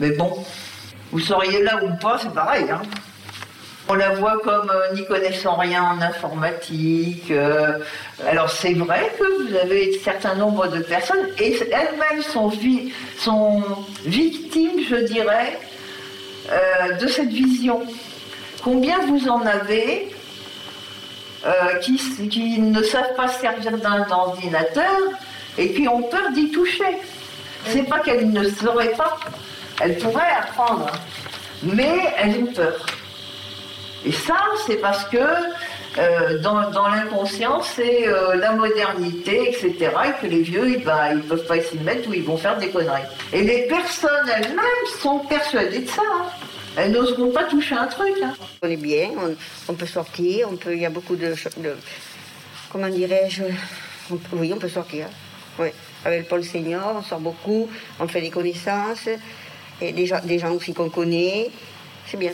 Mais 0.00 0.10
bon, 0.10 0.44
vous 1.12 1.20
seriez 1.20 1.62
là 1.62 1.84
ou 1.84 1.94
pas, 1.96 2.18
c'est 2.18 2.34
pareil. 2.34 2.66
Hein. 2.70 2.82
On 3.88 3.94
la 3.94 4.10
voit 4.14 4.38
comme 4.42 4.70
euh, 4.70 4.94
n'y 4.94 5.04
connaissant 5.04 5.56
rien 5.56 5.82
en 5.82 6.00
informatique. 6.00 7.30
euh, 7.30 7.78
alors 8.26 8.48
c'est 8.50 8.72
vrai 8.72 9.12
que 9.18 9.24
vous 9.42 9.54
avez 9.56 9.94
un 9.94 10.02
certain 10.02 10.34
nombre 10.36 10.68
de 10.68 10.80
personnes, 10.80 11.28
et 11.38 11.54
elles-mêmes 11.70 12.22
sont, 12.22 12.48
vi- 12.48 12.92
sont 13.18 13.62
victimes, 14.06 14.80
je 14.88 14.96
dirais, 14.96 15.58
euh, 16.50 16.92
de 16.94 17.06
cette 17.06 17.28
vision. 17.28 17.82
Combien 18.62 18.98
vous 19.06 19.28
en 19.28 19.44
avez 19.44 20.08
qui, 22.30 22.58
ne 22.58 22.82
savent 22.82 23.14
pas 23.16 23.28
se 23.28 23.38
servir 23.42 23.76
d'un 23.76 24.06
ordinateur 24.10 24.96
et 25.58 25.74
qui 25.74 25.86
ont 25.88 26.00
peur 26.04 26.30
d'y 26.32 26.50
toucher? 26.50 26.96
C'est 27.66 27.82
pas 27.82 27.98
qu'elles 27.98 28.30
ne 28.32 28.48
sauraient 28.48 28.92
pas, 28.96 29.18
elles 29.82 29.98
pourraient 29.98 30.36
apprendre, 30.40 30.86
mais 31.62 31.98
elles 32.16 32.38
ont 32.44 32.46
peur. 32.46 32.86
Et 34.04 34.12
ça, 34.12 34.36
c'est 34.66 34.76
parce 34.76 35.04
que 35.04 35.16
euh, 35.98 36.38
dans, 36.40 36.70
dans 36.70 36.88
l'inconscient, 36.88 37.62
c'est 37.62 38.06
euh, 38.08 38.34
la 38.36 38.52
modernité, 38.52 39.48
etc. 39.48 39.90
Et 40.06 40.20
que 40.20 40.26
les 40.30 40.42
vieux, 40.42 40.68
ils 40.68 40.78
ne 40.84 41.20
peuvent 41.22 41.46
pas 41.46 41.60
s'y 41.60 41.78
mettre 41.78 42.08
ou 42.08 42.14
ils 42.14 42.22
vont 42.24 42.36
faire 42.36 42.58
des 42.58 42.68
conneries. 42.68 43.02
Et 43.32 43.42
les 43.42 43.62
personnes 43.66 44.28
elles-mêmes 44.36 44.86
sont 45.00 45.20
persuadées 45.20 45.80
de 45.80 45.88
ça. 45.88 46.02
hein. 46.14 46.26
Elles 46.76 46.90
n'oseront 46.90 47.30
pas 47.30 47.44
toucher 47.44 47.76
un 47.76 47.86
truc. 47.86 48.14
hein. 48.22 48.34
On 48.62 48.68
est 48.68 48.76
bien, 48.76 49.10
on, 49.68 49.74
peut 49.74 49.86
sortir, 49.86 50.48
on 50.50 50.56
peut, 50.56 50.74
il 50.74 50.80
y 50.82 50.86
a 50.86 50.90
beaucoup 50.90 51.14
de, 51.16 51.28
de- 51.58 51.76
comment 52.72 52.88
dirais-je, 52.88 53.44
oui, 54.32 54.52
on 54.52 54.58
peut 54.58 54.68
sortir. 54.68 55.06
Oui. 55.58 55.68
Avec 56.04 56.22
le 56.22 56.26
pôle 56.26 56.44
senior, 56.44 56.96
on 56.98 57.02
sort 57.02 57.20
beaucoup, 57.20 57.70
on 58.00 58.08
fait 58.08 58.20
des 58.20 58.30
connaissances, 58.30 59.08
et 59.80 59.92
des 59.92 60.38
gens 60.38 60.52
aussi 60.52 60.74
qu'on 60.74 60.90
connaît. 60.90 61.48
C'est 62.06 62.18
bien, 62.18 62.32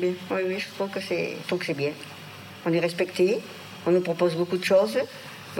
c'est 0.00 0.26
très 0.26 0.36
bien. 0.38 0.46
Oui, 0.48 0.54
oui, 0.54 0.58
je 0.58 0.68
trouve 0.74 0.90
que 0.90 1.00
c'est, 1.00 1.36
je 1.42 1.46
trouve 1.46 1.58
que 1.58 1.66
c'est 1.66 1.74
bien. 1.74 1.92
On 2.66 2.72
est 2.72 2.80
respecté, 2.80 3.38
on 3.86 3.90
nous 3.90 4.00
propose 4.00 4.34
beaucoup 4.34 4.56
de 4.58 4.64
choses, 4.64 4.98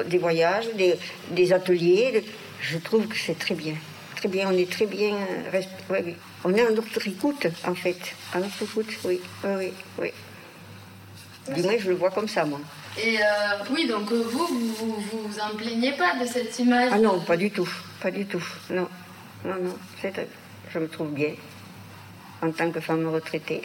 des 0.07 0.19
voyages, 0.19 0.67
des, 0.77 0.97
des 1.31 1.53
ateliers. 1.53 2.25
je 2.61 2.79
trouve 2.79 3.07
que 3.07 3.17
c'est 3.17 3.39
très 3.39 3.55
bien. 3.55 3.75
Très 4.17 4.29
bien, 4.29 4.49
on 4.53 4.57
est 4.57 4.69
très 4.71 4.87
bien. 4.87 5.15
euh, 5.15 5.51
res- 5.53 5.69
oui, 5.91 5.99
oui. 6.07 6.15
On 6.45 6.53
est 6.55 6.67
à 6.67 6.71
notre 6.71 7.07
écoute, 7.07 7.47
en 7.65 7.75
fait. 7.75 7.99
À 8.35 8.39
notre 8.41 8.61
écoute, 8.63 8.89
oui. 9.05 9.21
Oui, 9.45 9.51
oui, 9.59 9.73
oui. 10.01 10.11
Du 11.55 11.63
moins, 11.63 11.79
je 11.79 11.89
le 11.89 11.95
vois 11.95 12.11
comme 12.11 12.29
ça, 12.29 12.45
moi. 12.45 12.61
Et 13.01 13.19
euh, 13.19 13.23
oui, 13.71 13.87
donc 13.87 14.11
euh, 14.11 14.23
vous, 14.29 14.47
vous, 14.47 14.75
vous 14.75 15.29
vous 15.29 15.39
en 15.41 15.57
plaignez 15.57 15.93
pas 15.93 16.17
de 16.21 16.27
cette 16.27 16.59
image? 16.59 16.91
Ah 16.93 16.99
non, 16.99 17.21
pas 17.21 17.37
du 17.37 17.51
tout. 17.53 17.69
Pas 18.03 18.11
du 18.11 18.27
tout. 18.27 18.45
Non. 18.71 18.89
Non, 19.45 19.55
non. 19.63 19.77
C'est- 20.03 20.27
Je 20.73 20.79
me 20.81 20.89
trouve 20.89 21.13
bien 21.13 21.31
en 22.43 22.51
tant 22.51 22.71
que 22.73 22.81
femme 22.81 23.07
retraitée. 23.09 23.63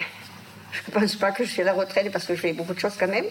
Je 0.74 0.80
ne 0.88 1.00
pense 1.00 1.16
pas 1.16 1.32
que 1.32 1.46
je 1.46 1.50
suis 1.52 1.62
à 1.62 1.66
la 1.66 1.74
retraite 1.74 2.12
parce 2.12 2.26
que 2.26 2.36
je 2.36 2.42
fais 2.42 2.54
beaucoup 2.54 2.74
de 2.74 2.80
choses 2.80 2.96
quand 3.00 3.08
même. 3.08 3.26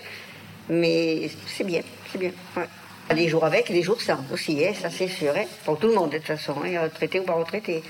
Mais 0.69 1.29
c'est 1.47 1.65
bien, 1.65 1.83
c'est 2.11 2.19
bien. 2.19 2.31
Ouais. 2.57 2.69
Des 3.15 3.29
jours 3.29 3.45
avec, 3.45 3.71
des 3.71 3.83
jours 3.83 4.01
sans 4.01 4.19
aussi, 4.33 4.65
hein, 4.65 4.73
ça 4.81 4.89
c'est 4.89 5.09
sûr. 5.09 5.35
hein. 5.37 5.45
Pour 5.65 5.79
tout 5.79 5.89
le 5.89 5.95
monde 5.95 6.11
de 6.13 6.19
toute 6.19 6.29
façon, 6.29 6.55
hein, 6.65 6.83
retraité 6.85 7.19
ou 7.21 7.25
pas 7.25 7.35
retraité. 7.35 7.83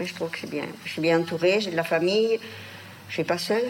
Mais 0.00 0.06
je 0.06 0.14
trouve 0.14 0.30
que 0.30 0.38
c'est 0.38 0.50
bien. 0.50 0.64
Je 0.84 0.90
suis 0.92 1.02
bien 1.02 1.20
entourée, 1.20 1.60
j'ai 1.60 1.70
de 1.70 1.76
la 1.76 1.84
famille, 1.84 2.38
je 3.08 3.12
ne 3.12 3.12
suis 3.12 3.24
pas 3.24 3.38
seule. 3.38 3.68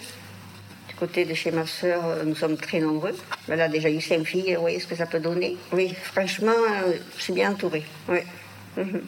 Du 0.89 0.95
côté 0.95 1.25
de 1.25 1.35
chez 1.35 1.51
ma 1.51 1.67
soeur, 1.67 2.01
nous 2.25 2.35
sommes 2.37 2.57
très 2.57 2.79
nombreux. 2.81 3.17
Elle 3.49 3.61
a 3.61 3.69
déjà 3.69 3.91
eu 3.91 4.01
cinq 4.01 4.25
filles, 4.25 4.55
vous 4.55 4.61
voyez 4.63 4.79
ce 4.81 4.87
que 4.87 4.95
ça 4.97 5.07
peut 5.07 5.21
donner? 5.21 5.57
Oui, 5.73 5.95
franchement, 6.05 6.53
euh, 6.53 6.93
je 7.17 7.23
suis 7.23 7.33
bien 7.33 7.51
entourée. 7.51 7.85
Mhm. 8.77 9.03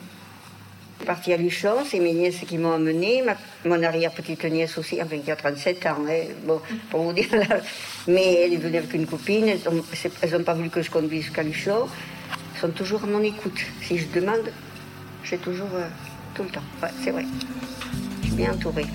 Partie 1.04 1.32
à 1.32 1.36
Luchon, 1.36 1.74
c'est 1.86 1.98
mes 2.00 2.12
nièces 2.12 2.40
qui 2.46 2.58
m'ont 2.58 2.72
amenée, 2.72 3.22
ma- 3.22 3.36
mon 3.64 3.82
arrière-petite 3.82 4.44
nièce 4.44 4.76
aussi, 4.78 5.00
enfin 5.02 5.18
qui 5.18 5.30
a 5.30 5.36
37 5.36 5.86
ans, 5.86 5.96
hein, 6.08 6.24
bon, 6.46 6.60
pour 6.90 7.02
vous 7.02 7.12
dire. 7.12 7.28
là. 7.32 7.58
Mais 8.06 8.42
elle 8.44 8.52
est 8.54 8.56
venue 8.56 8.76
avec 8.78 8.92
une 8.94 9.06
copine, 9.06 9.46
elles 9.48 10.30
n'ont 10.32 10.44
pas 10.44 10.54
voulu 10.54 10.70
que 10.70 10.82
je 10.82 10.90
conduise 10.90 11.24
jusqu'à 11.24 11.42
Luchon. 11.42 11.86
Elles 12.54 12.60
sont 12.60 12.70
toujours 12.70 13.02
à 13.04 13.06
mon 13.06 13.22
écoute. 13.22 13.58
Si 13.82 13.98
je 13.98 14.06
demande, 14.08 14.50
j'ai 15.24 15.38
toujours 15.38 15.68
euh, 15.74 15.86
tout 16.34 16.42
le 16.42 16.50
temps. 16.50 16.62
C'est 17.02 17.10
vrai. 17.10 17.24
Je 18.22 18.26
suis 18.28 18.36
bien 18.36 18.52
entourée. 18.52 18.86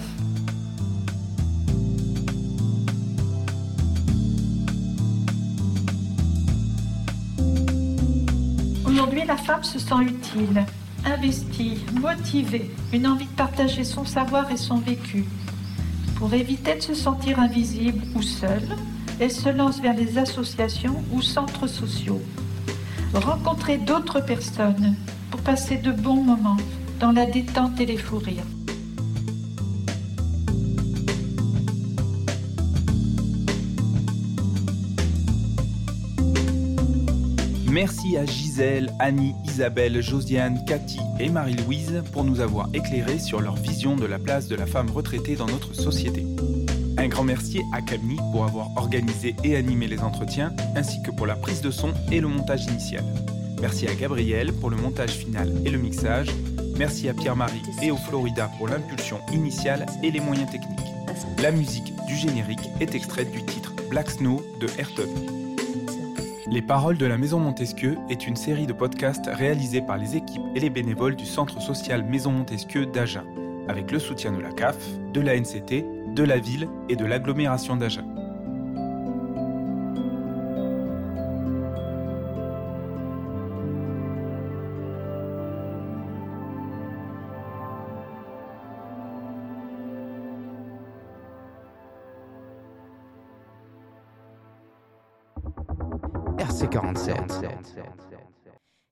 Aujourd'hui, 8.87 9.23
la 9.25 9.37
femme 9.37 9.63
se 9.63 9.79
sent 9.79 9.95
utile, 10.01 10.65
investie, 11.05 11.77
motivée, 11.99 12.71
une 12.93 13.07
envie 13.07 13.25
de 13.25 13.35
partager 13.35 13.83
son 13.83 14.05
savoir 14.05 14.51
et 14.51 14.57
son 14.57 14.77
vécu. 14.77 15.25
Pour 16.15 16.33
éviter 16.33 16.75
de 16.75 16.81
se 16.81 16.93
sentir 16.93 17.39
invisible 17.39 18.01
ou 18.15 18.21
seule, 18.21 18.75
elle 19.19 19.31
se 19.31 19.49
lance 19.49 19.79
vers 19.81 19.95
des 19.95 20.17
associations 20.17 21.03
ou 21.11 21.21
centres 21.21 21.67
sociaux. 21.67 22.21
Rencontrer 23.13 23.77
d'autres 23.77 24.19
personnes 24.19 24.95
pour 25.31 25.41
passer 25.41 25.77
de 25.77 25.91
bons 25.91 26.23
moments 26.23 26.57
dans 26.99 27.11
la 27.11 27.25
détente 27.25 27.79
et 27.79 27.85
les 27.85 27.97
fous 27.97 28.19
rires. 28.19 28.54
Merci 37.75 38.15
à 38.15 38.25
Gisèle, 38.25 38.93
Annie, 38.99 39.35
Isabelle, 39.43 40.01
Josiane, 40.01 40.63
Cathy 40.63 41.01
et 41.19 41.27
Marie-Louise 41.27 42.03
pour 42.13 42.23
nous 42.23 42.39
avoir 42.39 42.69
éclairés 42.73 43.19
sur 43.19 43.41
leur 43.41 43.57
vision 43.57 43.97
de 43.97 44.05
la 44.05 44.17
place 44.17 44.47
de 44.47 44.55
la 44.55 44.65
femme 44.65 44.89
retraitée 44.89 45.35
dans 45.35 45.47
notre 45.47 45.73
société. 45.73 46.25
Un 46.97 47.09
grand 47.09 47.25
merci 47.25 47.59
à 47.73 47.81
Camille 47.81 48.21
pour 48.31 48.45
avoir 48.45 48.69
organisé 48.77 49.35
et 49.43 49.57
animé 49.57 49.87
les 49.87 49.99
entretiens, 49.99 50.53
ainsi 50.77 51.01
que 51.03 51.11
pour 51.11 51.25
la 51.25 51.35
prise 51.35 51.59
de 51.59 51.69
son 51.69 51.91
et 52.13 52.21
le 52.21 52.29
montage 52.29 52.63
initial. 52.63 53.03
Merci 53.59 53.89
à 53.89 53.93
Gabriel 53.93 54.53
pour 54.53 54.69
le 54.69 54.77
montage 54.77 55.11
final 55.11 55.51
et 55.65 55.69
le 55.69 55.77
mixage. 55.77 56.29
Merci 56.77 57.09
à 57.09 57.13
Pierre-Marie 57.13 57.61
et 57.83 57.91
au 57.91 57.97
Florida 57.97 58.49
pour 58.57 58.69
l'impulsion 58.69 59.19
initiale 59.33 59.85
et 60.01 60.11
les 60.11 60.21
moyens 60.21 60.49
techniques. 60.49 60.79
La 61.43 61.51
musique 61.51 61.91
du 62.07 62.15
générique 62.15 62.69
est 62.79 62.95
extraite 62.95 63.33
du 63.33 63.43
titre 63.43 63.73
Black 63.89 64.11
Snow 64.11 64.41
de 64.61 64.67
Ayrton. 64.79 65.44
Les 66.47 66.61
Paroles 66.61 66.97
de 66.97 67.07
la 67.07 67.17
Maison 67.17 67.39
Montesquieu 67.39 67.97
est 68.07 68.27
une 68.27 68.35
série 68.35 68.67
de 68.67 68.73
podcasts 68.73 69.27
réalisés 69.33 69.81
par 69.81 69.97
les 69.97 70.15
équipes 70.15 70.43
et 70.53 70.59
les 70.59 70.69
bénévoles 70.69 71.15
du 71.15 71.25
Centre 71.25 71.59
social 71.59 72.03
Maison 72.03 72.31
Montesquieu 72.31 72.85
d'Agen, 72.85 73.23
avec 73.67 73.91
le 73.91 73.97
soutien 73.97 74.31
de 74.31 74.39
la 74.39 74.51
CAF, 74.51 74.77
de 75.11 75.21
la 75.21 75.39
NCT, 75.39 75.83
de 76.13 76.23
la 76.23 76.37
ville 76.37 76.69
et 76.87 76.95
de 76.95 77.03
l'agglomération 77.03 77.75
d'Agen. 77.75 78.05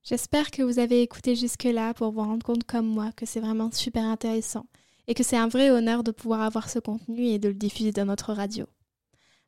J'espère 0.02 0.50
que 0.50 0.62
vous 0.62 0.78
avez 0.78 1.00
écouté 1.00 1.34
jusque-là 1.34 1.94
pour 1.94 2.12
vous 2.12 2.20
rendre 2.20 2.44
compte 2.44 2.64
comme 2.64 2.86
moi 2.86 3.10
que 3.16 3.24
c'est 3.24 3.40
vraiment 3.40 3.70
super 3.70 4.04
intéressant 4.04 4.66
et 5.06 5.14
que 5.14 5.22
c'est 5.22 5.36
un 5.36 5.48
vrai 5.48 5.70
honneur 5.70 6.04
de 6.04 6.10
pouvoir 6.10 6.42
avoir 6.42 6.68
ce 6.68 6.78
contenu 6.78 7.24
et 7.26 7.38
de 7.38 7.48
le 7.48 7.54
diffuser 7.54 7.92
dans 7.92 8.04
notre 8.04 8.32
radio. 8.32 8.66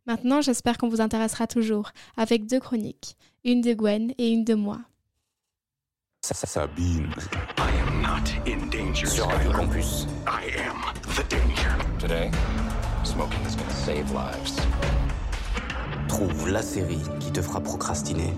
Maintenant, 0.06 0.40
j'espère 0.40 0.78
qu'on 0.78 0.88
vous 0.88 1.00
intéressera 1.00 1.46
toujours 1.46 1.90
avec 2.16 2.46
deux 2.46 2.60
chroniques, 2.60 3.16
une 3.44 3.60
de 3.60 3.74
Gwen 3.74 4.12
et 4.18 4.30
une 4.30 4.44
de 4.44 4.54
moi. 4.54 4.80
Sabine. 6.22 7.10
I 7.58 7.70
am 7.86 8.02
not 8.02 8.30
in 8.46 8.66
danger. 8.70 9.06
Sur 9.06 9.26
Radio 9.26 9.52
Campus. 9.52 10.06
I 10.26 10.50
am 10.58 10.76
the 11.14 11.28
danger. 11.28 11.76
Today, 11.98 12.30
smoking 13.04 13.40
is 13.46 13.54
gonna 13.54 13.70
save 13.70 14.12
lives. 14.12 14.56
Trouve 16.08 16.48
la 16.48 16.62
série 16.62 17.02
qui 17.20 17.30
te 17.30 17.42
fera 17.42 17.60
procrastiner. 17.60 18.32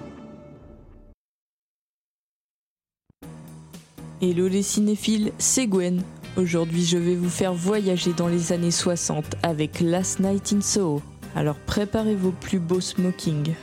Hello 4.21 4.49
les 4.49 4.65
cinéphiles, 4.65 5.31
c'est 5.39 5.69
Gwen. 5.69 6.03
Aujourd'hui, 6.37 6.85
je 6.85 6.99
vais 6.99 7.15
vous 7.15 7.31
faire 7.31 7.55
voyager 7.55 8.13
dans 8.13 8.27
les 8.27 8.53
années 8.53 8.73
60 8.73 9.37
avec 9.45 9.79
Last 9.79 10.19
Night 10.19 10.53
in 10.53 10.61
Soho. 10.61 11.01
Alors 11.37 11.55
préparez 11.55 12.17
vos 12.17 12.33
plus 12.33 12.59
beaux 12.59 12.81
smokings. 12.81 13.55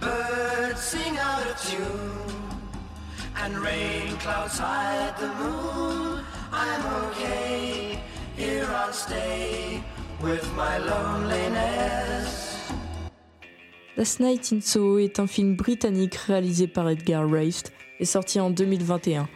Birds 0.00 0.80
sing 0.80 1.18
out 1.18 1.44
of 1.44 1.70
tune 1.70 1.84
and 3.36 3.58
rain 3.58 4.16
clouds 4.20 4.58
hide 4.58 5.14
the 5.18 5.28
moon. 5.38 6.22
I'm 6.50 7.10
okay, 7.10 7.98
here 8.38 8.64
I'll 8.74 8.94
stay 8.94 9.82
with 10.22 10.50
my 10.56 10.78
loneliness. 10.78 12.56
Last 13.98 14.20
Night 14.20 14.50
in 14.50 14.62
Soho 14.62 14.96
est 14.96 15.20
un 15.20 15.26
film 15.26 15.56
britannique 15.56 16.14
réalisé 16.14 16.66
par 16.66 16.88
Edgar 16.88 17.28
Wright 17.28 17.70
sorti 18.04 18.40
en 18.40 18.50
2021, 18.50 19.28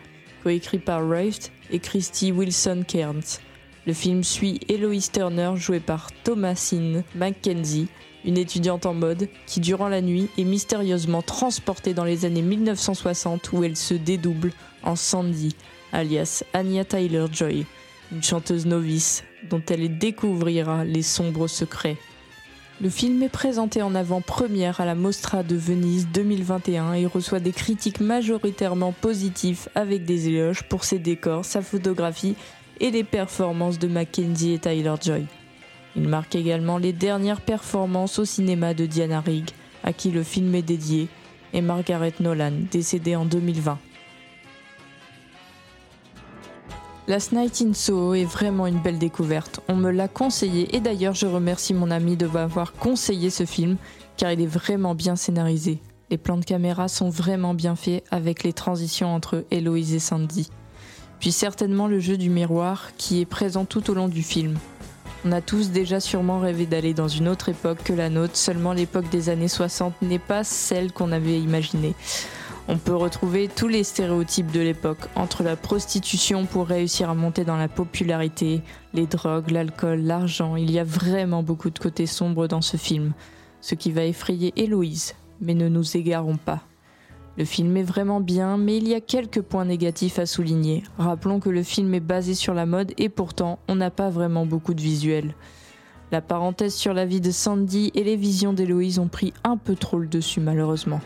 coécrit 0.42 0.78
par 0.78 1.06
Wright 1.06 1.52
et 1.70 1.78
Christy 1.78 2.32
Wilson 2.32 2.84
Cairns. 2.86 3.40
Le 3.86 3.92
film 3.92 4.22
suit 4.22 4.60
Eloise 4.68 5.10
Turner, 5.10 5.52
jouée 5.56 5.80
par 5.80 6.10
Thomasine 6.24 7.04
Mackenzie, 7.14 7.88
une 8.24 8.36
étudiante 8.36 8.84
en 8.84 8.94
mode 8.94 9.28
qui, 9.46 9.60
durant 9.60 9.88
la 9.88 10.00
nuit, 10.00 10.28
est 10.36 10.44
mystérieusement 10.44 11.22
transportée 11.22 11.94
dans 11.94 12.04
les 12.04 12.24
années 12.24 12.42
1960 12.42 13.52
où 13.52 13.64
elle 13.64 13.76
se 13.76 13.94
dédouble 13.94 14.52
en 14.82 14.96
Sandy, 14.96 15.54
alias 15.92 16.44
Anya 16.52 16.84
Tyler-Joy, 16.84 17.64
une 18.12 18.22
chanteuse 18.22 18.66
novice 18.66 19.24
dont 19.48 19.62
elle 19.68 19.98
découvrira 19.98 20.84
les 20.84 21.02
sombres 21.02 21.48
secrets. 21.48 21.96
Le 22.80 22.90
film 22.90 23.24
est 23.24 23.28
présenté 23.28 23.82
en 23.82 23.96
avant-première 23.96 24.80
à 24.80 24.84
la 24.84 24.94
Mostra 24.94 25.42
de 25.42 25.56
Venise 25.56 26.06
2021 26.14 26.92
et 26.92 27.06
reçoit 27.06 27.40
des 27.40 27.50
critiques 27.50 27.98
majoritairement 27.98 28.92
positives 28.92 29.68
avec 29.74 30.04
des 30.04 30.28
éloges 30.28 30.62
pour 30.62 30.84
ses 30.84 31.00
décors, 31.00 31.44
sa 31.44 31.60
photographie 31.60 32.36
et 32.78 32.92
les 32.92 33.02
performances 33.02 33.80
de 33.80 33.88
Mackenzie 33.88 34.52
et 34.52 34.60
Tyler 34.60 34.94
Joy. 35.02 35.26
Il 35.96 36.06
marque 36.06 36.36
également 36.36 36.78
les 36.78 36.92
dernières 36.92 37.40
performances 37.40 38.20
au 38.20 38.24
cinéma 38.24 38.74
de 38.74 38.86
Diana 38.86 39.20
Rigg, 39.22 39.50
à 39.82 39.92
qui 39.92 40.12
le 40.12 40.22
film 40.22 40.54
est 40.54 40.62
dédié, 40.62 41.08
et 41.52 41.62
Margaret 41.62 42.14
Nolan, 42.20 42.52
décédée 42.70 43.16
en 43.16 43.24
2020. 43.24 43.76
Last 47.08 47.32
Night 47.32 47.62
in 47.66 47.72
Soho 47.72 48.12
est 48.12 48.26
vraiment 48.26 48.66
une 48.66 48.82
belle 48.82 48.98
découverte. 48.98 49.60
On 49.66 49.76
me 49.76 49.90
l'a 49.90 50.08
conseillé 50.08 50.76
et 50.76 50.80
d'ailleurs 50.80 51.14
je 51.14 51.24
remercie 51.24 51.72
mon 51.72 51.90
ami 51.90 52.18
de 52.18 52.26
m'avoir 52.26 52.74
conseillé 52.74 53.30
ce 53.30 53.46
film 53.46 53.78
car 54.18 54.30
il 54.30 54.42
est 54.42 54.46
vraiment 54.46 54.94
bien 54.94 55.16
scénarisé. 55.16 55.78
Les 56.10 56.18
plans 56.18 56.36
de 56.36 56.44
caméra 56.44 56.86
sont 56.86 57.08
vraiment 57.08 57.54
bien 57.54 57.76
faits 57.76 58.04
avec 58.10 58.44
les 58.44 58.52
transitions 58.52 59.14
entre 59.14 59.46
Héloïse 59.50 59.94
et 59.94 60.00
Sandy. 60.00 60.50
Puis 61.18 61.32
certainement 61.32 61.86
le 61.86 61.98
jeu 61.98 62.18
du 62.18 62.28
miroir 62.28 62.90
qui 62.98 63.22
est 63.22 63.26
présent 63.26 63.64
tout 63.64 63.90
au 63.90 63.94
long 63.94 64.08
du 64.08 64.22
film. 64.22 64.58
On 65.24 65.32
a 65.32 65.40
tous 65.40 65.70
déjà 65.70 66.00
sûrement 66.00 66.40
rêvé 66.40 66.66
d'aller 66.66 66.92
dans 66.92 67.08
une 67.08 67.28
autre 67.28 67.48
époque 67.48 67.82
que 67.84 67.94
la 67.94 68.10
nôtre, 68.10 68.36
seulement 68.36 68.74
l'époque 68.74 69.08
des 69.08 69.30
années 69.30 69.48
60 69.48 69.94
n'est 70.02 70.18
pas 70.18 70.44
celle 70.44 70.92
qu'on 70.92 71.10
avait 71.10 71.40
imaginée. 71.40 71.94
On 72.70 72.76
peut 72.76 72.94
retrouver 72.94 73.48
tous 73.48 73.66
les 73.66 73.82
stéréotypes 73.82 74.52
de 74.52 74.60
l'époque, 74.60 75.08
entre 75.16 75.42
la 75.42 75.56
prostitution 75.56 76.44
pour 76.44 76.66
réussir 76.66 77.08
à 77.08 77.14
monter 77.14 77.44
dans 77.46 77.56
la 77.56 77.66
popularité, 77.66 78.60
les 78.92 79.06
drogues, 79.06 79.50
l'alcool, 79.50 80.00
l'argent, 80.00 80.54
il 80.54 80.70
y 80.70 80.78
a 80.78 80.84
vraiment 80.84 81.42
beaucoup 81.42 81.70
de 81.70 81.78
côtés 81.78 82.04
sombres 82.04 82.46
dans 82.46 82.60
ce 82.60 82.76
film, 82.76 83.14
ce 83.62 83.74
qui 83.74 83.90
va 83.90 84.04
effrayer 84.04 84.52
Héloïse, 84.56 85.14
mais 85.40 85.54
ne 85.54 85.70
nous 85.70 85.96
égarons 85.96 86.36
pas. 86.36 86.60
Le 87.38 87.46
film 87.46 87.74
est 87.78 87.82
vraiment 87.82 88.20
bien, 88.20 88.58
mais 88.58 88.76
il 88.76 88.86
y 88.86 88.94
a 88.94 89.00
quelques 89.00 89.40
points 89.40 89.64
négatifs 89.64 90.18
à 90.18 90.26
souligner. 90.26 90.82
Rappelons 90.98 91.40
que 91.40 91.48
le 91.48 91.62
film 91.62 91.94
est 91.94 92.00
basé 92.00 92.34
sur 92.34 92.52
la 92.52 92.66
mode 92.66 92.92
et 92.98 93.08
pourtant 93.08 93.60
on 93.68 93.76
n'a 93.76 93.90
pas 93.90 94.10
vraiment 94.10 94.44
beaucoup 94.44 94.74
de 94.74 94.82
visuels. 94.82 95.34
La 96.12 96.20
parenthèse 96.20 96.74
sur 96.74 96.92
la 96.92 97.06
vie 97.06 97.22
de 97.22 97.30
Sandy 97.30 97.92
et 97.94 98.04
les 98.04 98.16
visions 98.16 98.52
d'Héloïse 98.52 98.98
ont 98.98 99.08
pris 99.08 99.32
un 99.42 99.56
peu 99.56 99.74
trop 99.74 99.98
le 99.98 100.06
dessus 100.06 100.40
malheureusement. 100.40 101.00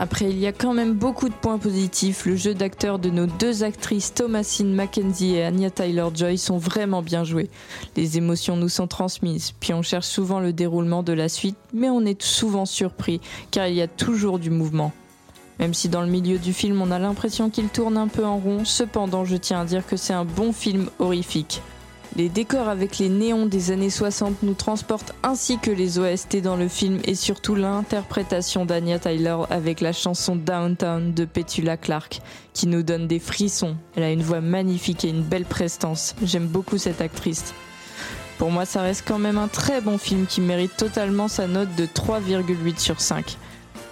Après, 0.00 0.30
il 0.30 0.38
y 0.38 0.46
a 0.46 0.52
quand 0.52 0.74
même 0.74 0.94
beaucoup 0.94 1.28
de 1.28 1.34
points 1.34 1.58
positifs. 1.58 2.24
Le 2.24 2.36
jeu 2.36 2.54
d'acteurs 2.54 3.00
de 3.00 3.10
nos 3.10 3.26
deux 3.26 3.64
actrices, 3.64 4.14
Thomasine 4.14 4.72
Mackenzie 4.72 5.34
et 5.34 5.44
Anya 5.44 5.70
Tyler-Joy, 5.70 6.38
sont 6.38 6.56
vraiment 6.56 7.02
bien 7.02 7.24
joués. 7.24 7.50
Les 7.96 8.16
émotions 8.16 8.56
nous 8.56 8.68
sont 8.68 8.86
transmises, 8.86 9.52
puis 9.58 9.74
on 9.74 9.82
cherche 9.82 10.06
souvent 10.06 10.38
le 10.38 10.52
déroulement 10.52 11.02
de 11.02 11.12
la 11.12 11.28
suite, 11.28 11.56
mais 11.72 11.90
on 11.90 12.04
est 12.04 12.22
souvent 12.22 12.64
surpris, 12.64 13.20
car 13.50 13.66
il 13.66 13.74
y 13.74 13.82
a 13.82 13.88
toujours 13.88 14.38
du 14.38 14.50
mouvement. 14.50 14.92
Même 15.58 15.74
si 15.74 15.88
dans 15.88 16.02
le 16.02 16.06
milieu 16.06 16.38
du 16.38 16.52
film 16.52 16.80
on 16.80 16.92
a 16.92 17.00
l'impression 17.00 17.50
qu'il 17.50 17.68
tourne 17.68 17.96
un 17.96 18.06
peu 18.06 18.24
en 18.24 18.38
rond, 18.38 18.64
cependant 18.64 19.24
je 19.24 19.36
tiens 19.36 19.62
à 19.62 19.64
dire 19.64 19.84
que 19.84 19.96
c'est 19.96 20.12
un 20.12 20.24
bon 20.24 20.52
film 20.52 20.88
horrifique. 21.00 21.60
Les 22.18 22.28
décors 22.28 22.68
avec 22.68 22.98
les 22.98 23.10
néons 23.10 23.46
des 23.46 23.70
années 23.70 23.90
60 23.90 24.42
nous 24.42 24.54
transportent 24.54 25.14
ainsi 25.22 25.56
que 25.60 25.70
les 25.70 26.00
OST 26.00 26.42
dans 26.42 26.56
le 26.56 26.66
film 26.66 26.98
et 27.04 27.14
surtout 27.14 27.54
l'interprétation 27.54 28.66
d'Anya 28.66 28.98
Tyler 28.98 29.36
avec 29.50 29.80
la 29.80 29.92
chanson 29.92 30.34
Downtown 30.34 31.14
de 31.14 31.24
Petula 31.24 31.76
Clark 31.76 32.20
qui 32.54 32.66
nous 32.66 32.82
donne 32.82 33.06
des 33.06 33.20
frissons. 33.20 33.76
Elle 33.94 34.02
a 34.02 34.10
une 34.10 34.24
voix 34.24 34.40
magnifique 34.40 35.04
et 35.04 35.10
une 35.10 35.22
belle 35.22 35.44
prestance. 35.44 36.16
J'aime 36.24 36.48
beaucoup 36.48 36.76
cette 36.76 37.00
actrice. 37.00 37.54
Pour 38.36 38.50
moi, 38.50 38.64
ça 38.64 38.82
reste 38.82 39.04
quand 39.06 39.20
même 39.20 39.38
un 39.38 39.46
très 39.46 39.80
bon 39.80 39.96
film 39.96 40.26
qui 40.26 40.40
mérite 40.40 40.76
totalement 40.76 41.28
sa 41.28 41.46
note 41.46 41.72
de 41.76 41.86
3,8 41.86 42.80
sur 42.80 43.00
5. 43.00 43.36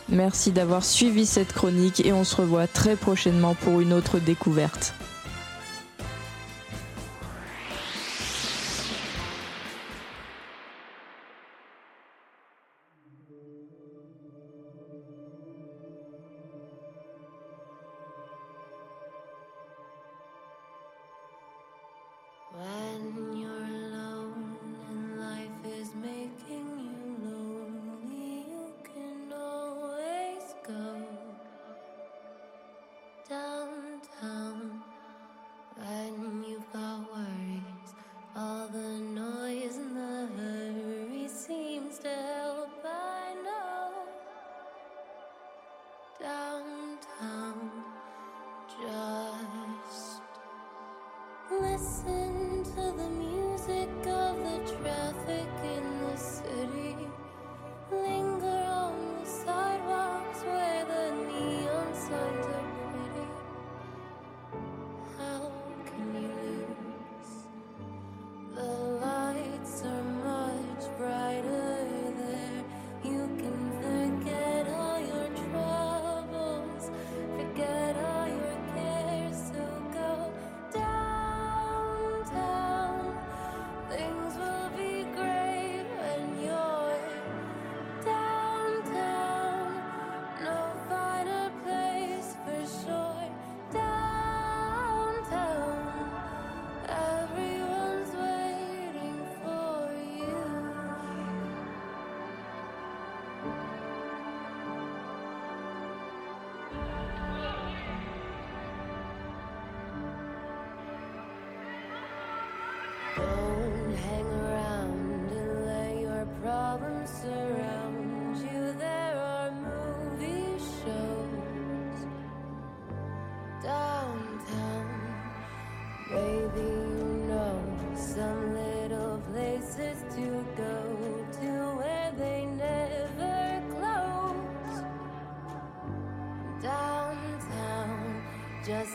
Merci 0.08 0.50
d'avoir 0.50 0.84
suivi 0.84 1.26
cette 1.26 1.52
chronique 1.52 2.04
et 2.04 2.12
on 2.12 2.24
se 2.24 2.34
revoit 2.34 2.66
très 2.66 2.96
prochainement 2.96 3.54
pour 3.54 3.80
une 3.80 3.92
autre 3.92 4.18
découverte. 4.18 4.94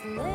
It's. 0.04 0.31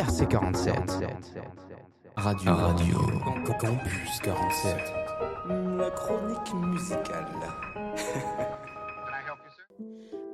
RC47. 0.00 1.04
Radio. 2.16 2.54
Radio. 2.54 2.98
Campus 3.60 4.18
47. 4.22 4.74
La 5.76 5.90
chronique 5.90 6.54
musicale. 6.54 7.26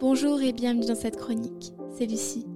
Bonjour 0.01 0.41
et 0.41 0.53
bienvenue 0.53 0.87
dans 0.87 0.95
cette 0.95 1.17
chronique. 1.17 1.73
C'est 1.99 2.07
Lucie. 2.07 2.47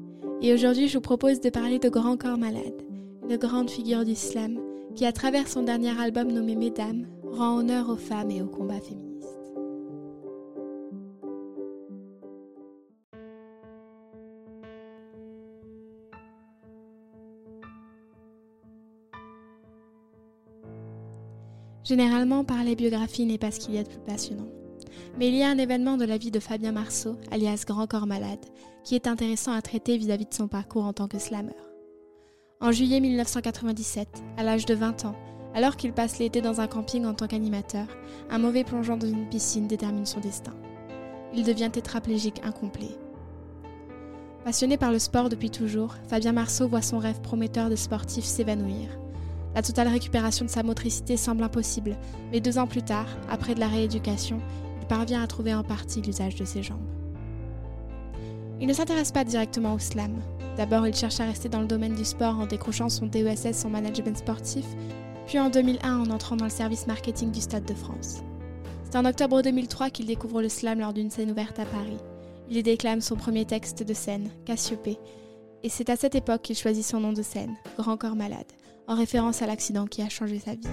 Et 0.41 0.55
aujourd'hui, 0.55 0.87
je 0.87 0.99
vous 0.99 1.03
propose 1.03 1.41
de 1.41 1.51
parler 1.51 1.81
de 1.81 1.89
Grand 1.89 2.17
Corps 2.17 2.39
Malade, 2.39 2.81
une 3.29 3.37
grande 3.39 3.71
figure 3.71 4.05
d'islam 4.05 4.61
qui, 4.95 5.05
à 5.05 5.11
travers 5.11 5.49
son 5.49 5.65
dernier 5.65 6.01
album 6.01 6.31
nommé 6.31 6.55
Mesdames, 6.55 7.09
rend 7.25 7.57
honneur 7.57 7.91
aux 7.91 7.97
femmes 7.97 8.31
et 8.31 8.41
aux 8.41 8.47
combats 8.47 8.79
féminins. 8.79 9.10
Généralement, 21.91 22.45
parler 22.45 22.77
biographie 22.77 23.27
n'est 23.27 23.37
pas 23.37 23.51
ce 23.51 23.59
qu'il 23.59 23.75
y 23.75 23.79
a 23.79 23.83
de 23.83 23.89
plus 23.89 23.99
passionnant. 23.99 24.47
Mais 25.19 25.27
il 25.27 25.35
y 25.35 25.43
a 25.43 25.49
un 25.49 25.59
événement 25.59 25.97
de 25.97 26.05
la 26.05 26.19
vie 26.19 26.31
de 26.31 26.39
Fabien 26.39 26.71
Marceau, 26.71 27.17
alias 27.33 27.65
Grand 27.67 27.89
Corps 27.89 28.07
Malade, 28.07 28.47
qui 28.85 28.95
est 28.95 29.09
intéressant 29.09 29.51
à 29.51 29.61
traiter 29.61 29.99
vis-à-vis 29.99 30.27
de 30.27 30.33
son 30.33 30.47
parcours 30.47 30.85
en 30.85 30.93
tant 30.93 31.09
que 31.09 31.19
slammer. 31.19 31.57
En 32.61 32.71
juillet 32.71 33.01
1997, 33.01 34.07
à 34.37 34.45
l'âge 34.45 34.67
de 34.67 34.75
20 34.75 35.05
ans, 35.05 35.17
alors 35.53 35.75
qu'il 35.75 35.93
passe 35.93 36.21
l'été 36.21 36.41
dans 36.41 36.61
un 36.61 36.69
camping 36.69 37.05
en 37.07 37.15
tant 37.15 37.27
qu'animateur, 37.27 37.89
un 38.31 38.39
mauvais 38.39 38.63
plongeon 38.63 38.97
dans 38.97 39.09
une 39.09 39.29
piscine 39.29 39.67
détermine 39.67 40.07
son 40.07 40.21
destin. 40.21 40.55
Il 41.35 41.43
devient 41.43 41.71
tétraplégique 41.73 42.41
incomplet. 42.45 42.97
Passionné 44.45 44.77
par 44.77 44.93
le 44.93 45.01
sport 45.01 45.29
depuis 45.29 45.51
toujours, 45.51 45.97
Fabien 46.07 46.31
Marceau 46.31 46.69
voit 46.69 46.83
son 46.83 46.99
rêve 46.99 47.21
prometteur 47.21 47.69
de 47.69 47.75
sportif 47.75 48.25
s'évanouir. 48.25 48.97
La 49.55 49.63
totale 49.63 49.89
récupération 49.89 50.45
de 50.45 50.51
sa 50.51 50.63
motricité 50.63 51.17
semble 51.17 51.43
impossible, 51.43 51.97
mais 52.31 52.41
deux 52.41 52.59
ans 52.59 52.67
plus 52.67 52.83
tard, 52.83 53.07
après 53.29 53.55
de 53.55 53.61
la 53.61 53.69
rééducation, 53.69 54.41
il 54.81 54.87
parvient 54.87 55.23
à 55.23 55.27
trouver 55.27 55.55
en 55.55 55.65
partie 55.65 56.01
l'usage 56.01 56.37
de 56.37 56.45
ses 56.45 56.63
jambes. 56.63 56.79
Il 58.61 58.69
ne 58.69 58.73
s'intéresse 58.73 59.11
pas 59.11 59.25
directement 59.25 59.75
au 59.75 59.79
slam. 59.79 60.21
D'abord, 60.57 60.87
il 60.87 60.95
cherche 60.95 61.19
à 61.21 61.25
rester 61.25 61.49
dans 61.49 61.61
le 61.61 61.67
domaine 61.67 61.95
du 61.95 62.05
sport 62.05 62.39
en 62.39 62.47
décrochant 62.47 62.89
son 62.89 63.07
DESS 63.07 63.65
en 63.65 63.71
management 63.71 64.19
sportif, 64.19 64.67
puis 65.27 65.39
en 65.39 65.49
2001 65.49 66.01
en 66.01 66.11
entrant 66.11 66.37
dans 66.37 66.45
le 66.45 66.51
service 66.51 66.87
marketing 66.87 67.33
du 67.33 67.41
Stade 67.41 67.65
de 67.65 67.75
France. 67.75 68.23
C'est 68.85 68.99
en 68.99 69.05
octobre 69.05 69.43
2003 69.43 69.91
qu'il 69.91 70.07
découvre 70.07 70.43
le 70.43 70.49
slam 70.49 70.81
lors 70.81 70.93
d'une 70.93 71.11
scène 71.11 71.31
ouverte 71.31 71.59
à 71.59 71.65
Paris. 71.65 71.97
Il 72.49 72.57
y 72.57 72.63
déclame 72.63 73.01
son 73.01 73.17
premier 73.17 73.45
texte 73.45 73.83
de 73.83 73.95
scène, 73.95 74.29
Cassiopée, 74.45 74.99
et 75.63 75.69
c'est 75.69 75.91
à 75.91 75.97
cette 75.97 76.15
époque 76.15 76.43
qu'il 76.43 76.57
choisit 76.57 76.85
son 76.85 77.01
nom 77.01 77.13
de 77.13 77.23
scène, 77.23 77.55
Grand 77.79 77.97
Corps 77.97 78.17
Malade, 78.17 78.53
en 78.87 78.95
référence 78.95 79.43
à 79.43 79.47
l'accident 79.47 79.87
qui 79.87 80.03
a 80.03 80.09
changé 80.09 80.39
sa 80.39 80.55
vie. 80.55 80.69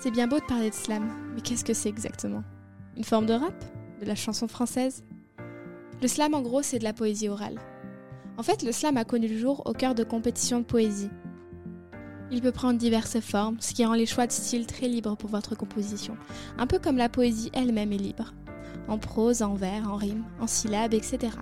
C'est 0.00 0.12
bien 0.12 0.28
beau 0.28 0.38
de 0.38 0.44
parler 0.44 0.70
de 0.70 0.74
slam, 0.76 1.10
mais 1.34 1.40
qu'est-ce 1.40 1.64
que 1.64 1.74
c'est 1.74 1.88
exactement? 1.88 2.44
Une 2.96 3.02
forme 3.02 3.26
de 3.26 3.32
rap? 3.32 3.64
De 4.00 4.06
la 4.06 4.14
chanson 4.14 4.46
française? 4.46 5.02
Le 6.00 6.06
slam, 6.06 6.34
en 6.34 6.40
gros, 6.40 6.62
c'est 6.62 6.78
de 6.78 6.84
la 6.84 6.92
poésie 6.92 7.28
orale. 7.28 7.58
En 8.36 8.44
fait, 8.44 8.62
le 8.62 8.70
slam 8.70 8.96
a 8.96 9.04
connu 9.04 9.26
le 9.26 9.36
jour 9.36 9.64
au 9.66 9.72
cœur 9.72 9.96
de 9.96 10.04
compétitions 10.04 10.60
de 10.60 10.64
poésie. 10.64 11.10
Il 12.30 12.42
peut 12.42 12.52
prendre 12.52 12.78
diverses 12.78 13.18
formes, 13.18 13.56
ce 13.58 13.74
qui 13.74 13.84
rend 13.84 13.94
les 13.94 14.06
choix 14.06 14.28
de 14.28 14.32
style 14.32 14.66
très 14.66 14.86
libres 14.86 15.16
pour 15.16 15.30
votre 15.30 15.56
composition, 15.56 16.16
un 16.58 16.68
peu 16.68 16.78
comme 16.78 16.96
la 16.96 17.08
poésie 17.08 17.50
elle-même 17.52 17.92
est 17.92 17.96
libre, 17.96 18.34
en 18.86 18.98
prose, 18.98 19.42
en 19.42 19.54
vers, 19.54 19.90
en 19.90 19.96
rime, 19.96 20.22
en 20.38 20.46
syllabes, 20.46 20.94
etc. 20.94 21.32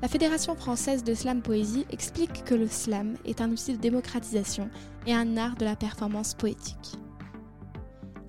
La 0.00 0.06
Fédération 0.06 0.54
française 0.54 1.02
de 1.02 1.12
slam 1.12 1.42
poésie 1.42 1.86
explique 1.90 2.44
que 2.44 2.54
le 2.54 2.68
slam 2.68 3.16
est 3.24 3.40
un 3.40 3.50
outil 3.50 3.72
de 3.72 3.82
démocratisation 3.82 4.70
et 5.08 5.12
un 5.12 5.36
art 5.36 5.56
de 5.56 5.64
la 5.64 5.74
performance 5.74 6.34
poétique 6.34 7.00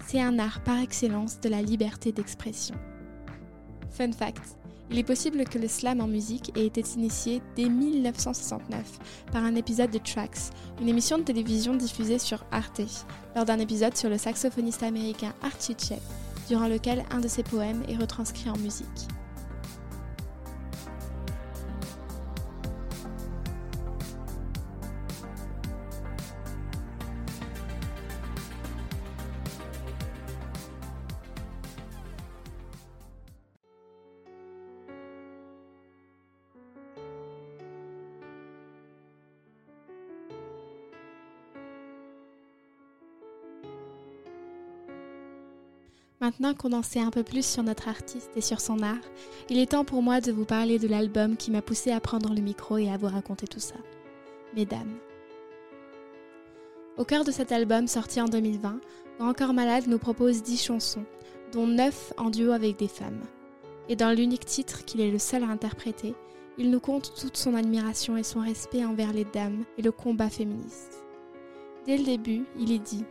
c'est 0.08 0.22
un 0.22 0.40
art 0.40 0.62
par 0.64 0.80
excellence 0.80 1.40
de 1.42 1.50
la 1.50 1.62
liberté 1.62 2.14
d'expression. 2.14 2.76
Fun 3.90 4.14
fact, 4.14 4.58
il 4.90 4.98
est 4.98 5.04
possible 5.04 5.44
que 5.44 5.60
le 5.60 5.68
slam 5.68 6.00
en 6.00 6.08
musique 6.08 6.58
ait 6.58 6.66
été 6.66 6.82
initié 6.96 7.42
dès 7.58 7.68
1969 7.68 9.00
par 9.34 9.44
un 9.44 9.56
épisode 9.56 9.92
de 9.92 9.98
Tracks, 9.98 10.54
une 10.80 10.88
émission 10.88 11.18
de 11.18 11.24
télévision 11.24 11.76
diffusée 11.76 12.20
sur 12.20 12.46
Arte, 12.52 12.82
lors 13.36 13.44
d'un 13.44 13.60
épisode 13.60 13.98
sur 13.98 14.10
le 14.10 14.18
saxophoniste 14.18 14.84
américain 14.84 15.34
Archie 15.42 15.76
Shepp, 15.78 16.02
durant 16.48 16.70
lequel 16.70 17.04
un 17.12 17.20
de 17.20 17.28
ses 17.28 17.44
poèmes 17.44 17.84
est 17.90 17.98
retranscrit 17.98 18.50
en 18.50 18.58
musique. 18.58 19.17
Maintenant 46.20 46.56
qu'on 46.56 46.74
en 46.74 46.82
sait 46.82 47.00
un 47.00 47.12
peu 47.12 47.22
plus 47.22 47.46
sur 47.46 47.62
notre 47.62 47.88
artiste 47.88 48.32
et 48.36 48.42
sur 48.42 48.60
son 48.60 48.82
art, 48.82 48.96
il 49.50 49.60
est 49.60 49.72
temps 49.72 49.86
pour 49.86 50.02
moi 50.02 50.20
de 50.20 50.32
vous 50.32 50.46
parler 50.46 50.80
de 50.80 50.88
l'album 50.88 51.38
qui 51.38 51.52
m'a 51.52 51.62
poussé 51.62 51.92
à 51.92 52.00
prendre 52.00 52.34
le 52.34 52.42
micro 52.42 52.78
et 52.78 52.90
à 52.90 52.98
vous 52.98 53.08
raconter 53.08 53.48
tout 53.48 53.60
ça. 53.60 53.76
Mesdames. 54.56 54.98
Au 56.98 57.06
cœur 57.06 57.24
de 57.24 57.32
cet 57.32 57.52
album 57.52 57.88
sorti 57.88 58.20
en 58.20 58.26
2020, 58.26 58.80
Encore 59.20 59.54
Malade 59.54 59.88
nous 59.88 60.00
propose 60.00 60.42
10 60.42 60.64
chansons, 60.64 61.06
dont 61.52 61.68
9 61.68 62.14
en 62.18 62.32
duo 62.32 62.52
avec 62.52 62.78
des 62.78 62.88
femmes. 62.88 63.22
Et 63.88 63.96
dans 63.96 64.12
l'unique 64.12 64.46
titre 64.46 64.86
qu'il 64.86 65.02
est 65.02 65.12
le 65.12 65.20
seul 65.20 65.44
à 65.44 65.48
interpréter, 65.48 66.16
il 66.58 66.72
nous 66.72 66.80
compte 66.80 67.14
toute 67.20 67.38
son 67.38 67.54
admiration 67.54 68.18
et 68.18 68.24
son 68.24 68.40
respect 68.40 68.84
envers 68.84 69.14
les 69.14 69.26
dames 69.26 69.66
et 69.78 69.84
le 69.84 69.92
combat 69.92 70.30
féministe. 70.30 71.04
Dès 71.86 71.98
le 71.98 72.04
début, 72.04 72.46
il 72.58 72.72
est 72.72 72.80
dit 72.80 73.06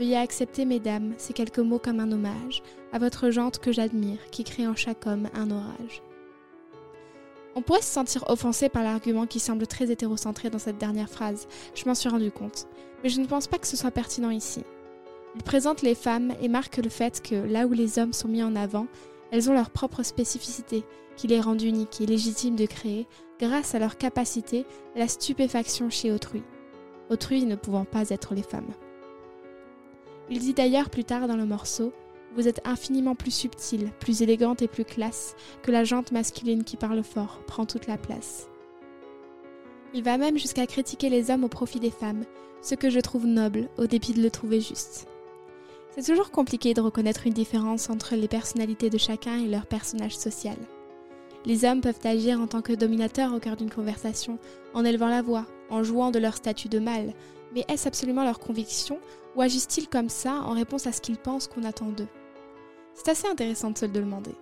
Veuillez 0.00 0.16
accepter, 0.16 0.64
mesdames, 0.64 1.12
ces 1.18 1.34
quelques 1.34 1.58
mots 1.58 1.78
comme 1.78 2.00
un 2.00 2.10
hommage 2.10 2.62
à 2.90 2.98
votre 2.98 3.28
jante 3.28 3.58
que 3.58 3.70
j'admire, 3.70 4.16
qui 4.30 4.44
crée 4.44 4.66
en 4.66 4.74
chaque 4.74 5.06
homme 5.06 5.28
un 5.34 5.50
orage. 5.50 6.02
On 7.54 7.60
pourrait 7.60 7.82
se 7.82 7.92
sentir 7.92 8.24
offensé 8.30 8.70
par 8.70 8.82
l'argument 8.82 9.26
qui 9.26 9.40
semble 9.40 9.66
très 9.66 9.90
hétérocentré 9.90 10.48
dans 10.48 10.58
cette 10.58 10.78
dernière 10.78 11.10
phrase, 11.10 11.46
je 11.74 11.84
m'en 11.84 11.94
suis 11.94 12.08
rendu 12.08 12.30
compte, 12.30 12.66
mais 13.02 13.10
je 13.10 13.20
ne 13.20 13.26
pense 13.26 13.46
pas 13.46 13.58
que 13.58 13.66
ce 13.66 13.76
soit 13.76 13.90
pertinent 13.90 14.30
ici. 14.30 14.64
Il 15.36 15.42
présente 15.42 15.82
les 15.82 15.94
femmes 15.94 16.32
et 16.40 16.48
marque 16.48 16.78
le 16.78 16.88
fait 16.88 17.20
que 17.20 17.34
là 17.34 17.66
où 17.66 17.74
les 17.74 17.98
hommes 17.98 18.14
sont 18.14 18.28
mis 18.28 18.42
en 18.42 18.56
avant, 18.56 18.86
elles 19.30 19.50
ont 19.50 19.54
leur 19.54 19.68
propre 19.68 20.02
spécificité, 20.02 20.82
qui 21.14 21.26
les 21.26 21.42
rend 21.42 21.58
uniques 21.58 22.00
et 22.00 22.06
légitimes 22.06 22.56
de 22.56 22.64
créer, 22.64 23.06
grâce 23.38 23.74
à 23.74 23.78
leur 23.78 23.98
capacité, 23.98 24.64
la 24.96 25.08
stupéfaction 25.08 25.90
chez 25.90 26.10
autrui. 26.10 26.42
Autrui 27.10 27.44
ne 27.44 27.54
pouvant 27.54 27.84
pas 27.84 28.08
être 28.08 28.34
les 28.34 28.42
femmes. 28.42 28.72
Il 30.30 30.38
dit 30.38 30.54
d'ailleurs 30.54 30.90
plus 30.90 31.04
tard 31.04 31.26
dans 31.26 31.36
le 31.36 31.44
morceau 31.44 31.92
Vous 32.36 32.46
êtes 32.46 32.60
infiniment 32.64 33.16
plus 33.16 33.32
subtile, 33.32 33.90
plus 33.98 34.22
élégante 34.22 34.62
et 34.62 34.68
plus 34.68 34.84
classe 34.84 35.34
que 35.62 35.72
la 35.72 35.82
jante 35.82 36.12
masculine 36.12 36.62
qui 36.62 36.76
parle 36.76 37.02
fort, 37.02 37.42
prend 37.46 37.66
toute 37.66 37.88
la 37.88 37.98
place. 37.98 38.48
Il 39.92 40.04
va 40.04 40.18
même 40.18 40.38
jusqu'à 40.38 40.68
critiquer 40.68 41.08
les 41.08 41.32
hommes 41.32 41.42
au 41.42 41.48
profit 41.48 41.80
des 41.80 41.90
femmes, 41.90 42.24
ce 42.62 42.76
que 42.76 42.90
je 42.90 43.00
trouve 43.00 43.26
noble, 43.26 43.68
au 43.76 43.86
dépit 43.86 44.12
de 44.12 44.22
le 44.22 44.30
trouver 44.30 44.60
juste. 44.60 45.08
C'est 45.96 46.06
toujours 46.06 46.30
compliqué 46.30 46.74
de 46.74 46.80
reconnaître 46.80 47.26
une 47.26 47.32
différence 47.32 47.90
entre 47.90 48.14
les 48.14 48.28
personnalités 48.28 48.88
de 48.88 48.98
chacun 48.98 49.40
et 49.40 49.48
leur 49.48 49.66
personnage 49.66 50.16
social. 50.16 50.56
Les 51.44 51.64
hommes 51.64 51.80
peuvent 51.80 51.98
agir 52.04 52.40
en 52.40 52.46
tant 52.46 52.62
que 52.62 52.72
dominateurs 52.72 53.34
au 53.34 53.40
cœur 53.40 53.56
d'une 53.56 53.70
conversation, 53.70 54.38
en 54.74 54.84
élevant 54.84 55.08
la 55.08 55.22
voix, 55.22 55.46
en 55.70 55.82
jouant 55.82 56.12
de 56.12 56.20
leur 56.20 56.36
statut 56.36 56.68
de 56.68 56.78
mâle, 56.78 57.14
mais 57.52 57.64
est-ce 57.66 57.88
absolument 57.88 58.22
leur 58.22 58.38
conviction 58.38 59.00
ou 59.36 59.42
agissent-ils 59.42 59.88
comme 59.88 60.08
ça 60.08 60.34
en 60.34 60.52
réponse 60.52 60.86
à 60.86 60.92
ce 60.92 61.00
qu'ils 61.00 61.18
pensent 61.18 61.46
qu'on 61.46 61.64
attend 61.64 61.90
d'eux? 61.90 62.08
C'est 62.94 63.10
assez 63.10 63.28
intéressant 63.28 63.70
de 63.70 63.78
se 63.78 63.86
le 63.86 63.92
demander. 63.92 64.34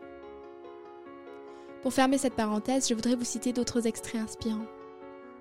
Pour 1.82 1.92
fermer 1.92 2.18
cette 2.18 2.34
parenthèse, 2.34 2.88
je 2.88 2.94
voudrais 2.94 3.14
vous 3.14 3.24
citer 3.24 3.52
d'autres 3.52 3.86
extraits 3.86 4.20
inspirants. 4.20 4.66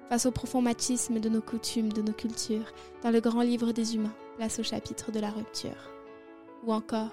Face 0.09 0.25
au 0.25 0.31
profond 0.31 0.61
machisme 0.61 1.19
de 1.19 1.29
nos 1.29 1.41
coutumes, 1.41 1.91
de 1.91 2.01
nos 2.01 2.13
cultures, 2.13 2.71
dans 3.03 3.11
le 3.11 3.19
grand 3.19 3.41
livre 3.41 3.71
des 3.71 3.95
humains, 3.95 4.13
place 4.37 4.59
au 4.59 4.63
chapitre 4.63 5.11
de 5.11 5.19
la 5.19 5.29
rupture. 5.29 5.91
Ou 6.65 6.73
encore, 6.73 7.11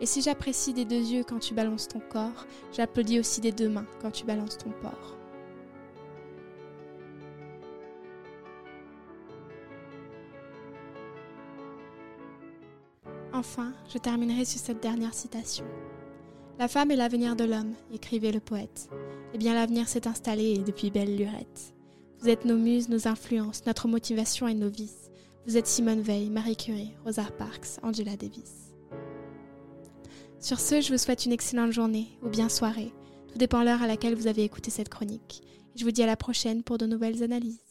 et 0.00 0.06
si 0.06 0.20
j'apprécie 0.20 0.74
des 0.74 0.84
deux 0.84 0.94
yeux 1.00 1.24
quand 1.26 1.38
tu 1.38 1.54
balances 1.54 1.88
ton 1.88 2.00
corps, 2.00 2.46
j'applaudis 2.72 3.18
aussi 3.18 3.40
des 3.40 3.52
deux 3.52 3.68
mains 3.68 3.86
quand 4.02 4.10
tu 4.10 4.24
balances 4.24 4.58
ton 4.58 4.70
porc. 4.82 5.15
Enfin, 13.36 13.74
je 13.92 13.98
terminerai 13.98 14.46
sur 14.46 14.58
cette 14.58 14.82
dernière 14.82 15.12
citation. 15.12 15.66
La 16.58 16.68
femme 16.68 16.90
est 16.90 16.96
l'avenir 16.96 17.36
de 17.36 17.44
l'homme, 17.44 17.74
écrivait 17.92 18.32
le 18.32 18.40
poète. 18.40 18.88
Eh 19.34 19.38
bien, 19.38 19.52
l'avenir 19.52 19.88
s'est 19.88 20.08
installé 20.08 20.56
depuis 20.66 20.90
belle 20.90 21.14
lurette. 21.14 21.74
Vous 22.18 22.30
êtes 22.30 22.46
nos 22.46 22.56
muses, 22.56 22.88
nos 22.88 23.06
influences, 23.06 23.66
notre 23.66 23.88
motivation 23.88 24.48
et 24.48 24.54
nos 24.54 24.70
vices. 24.70 25.10
Vous 25.46 25.58
êtes 25.58 25.66
Simone 25.66 26.00
Veil, 26.00 26.30
Marie 26.30 26.56
Curie, 26.56 26.94
Rosa 27.04 27.24
Parks, 27.36 27.78
Angela 27.82 28.16
Davis. 28.16 28.72
Sur 30.40 30.58
ce, 30.58 30.80
je 30.80 30.90
vous 30.90 30.98
souhaite 30.98 31.26
une 31.26 31.32
excellente 31.32 31.72
journée 31.72 32.18
ou 32.22 32.30
bien 32.30 32.48
soirée. 32.48 32.94
Tout 33.30 33.36
dépend 33.36 33.64
l'heure 33.64 33.82
à 33.82 33.86
laquelle 33.86 34.14
vous 34.14 34.28
avez 34.28 34.44
écouté 34.44 34.70
cette 34.70 34.88
chronique. 34.88 35.42
je 35.74 35.84
vous 35.84 35.90
dis 35.90 36.02
à 36.02 36.06
la 36.06 36.16
prochaine 36.16 36.62
pour 36.62 36.78
de 36.78 36.86
nouvelles 36.86 37.22
analyses. 37.22 37.65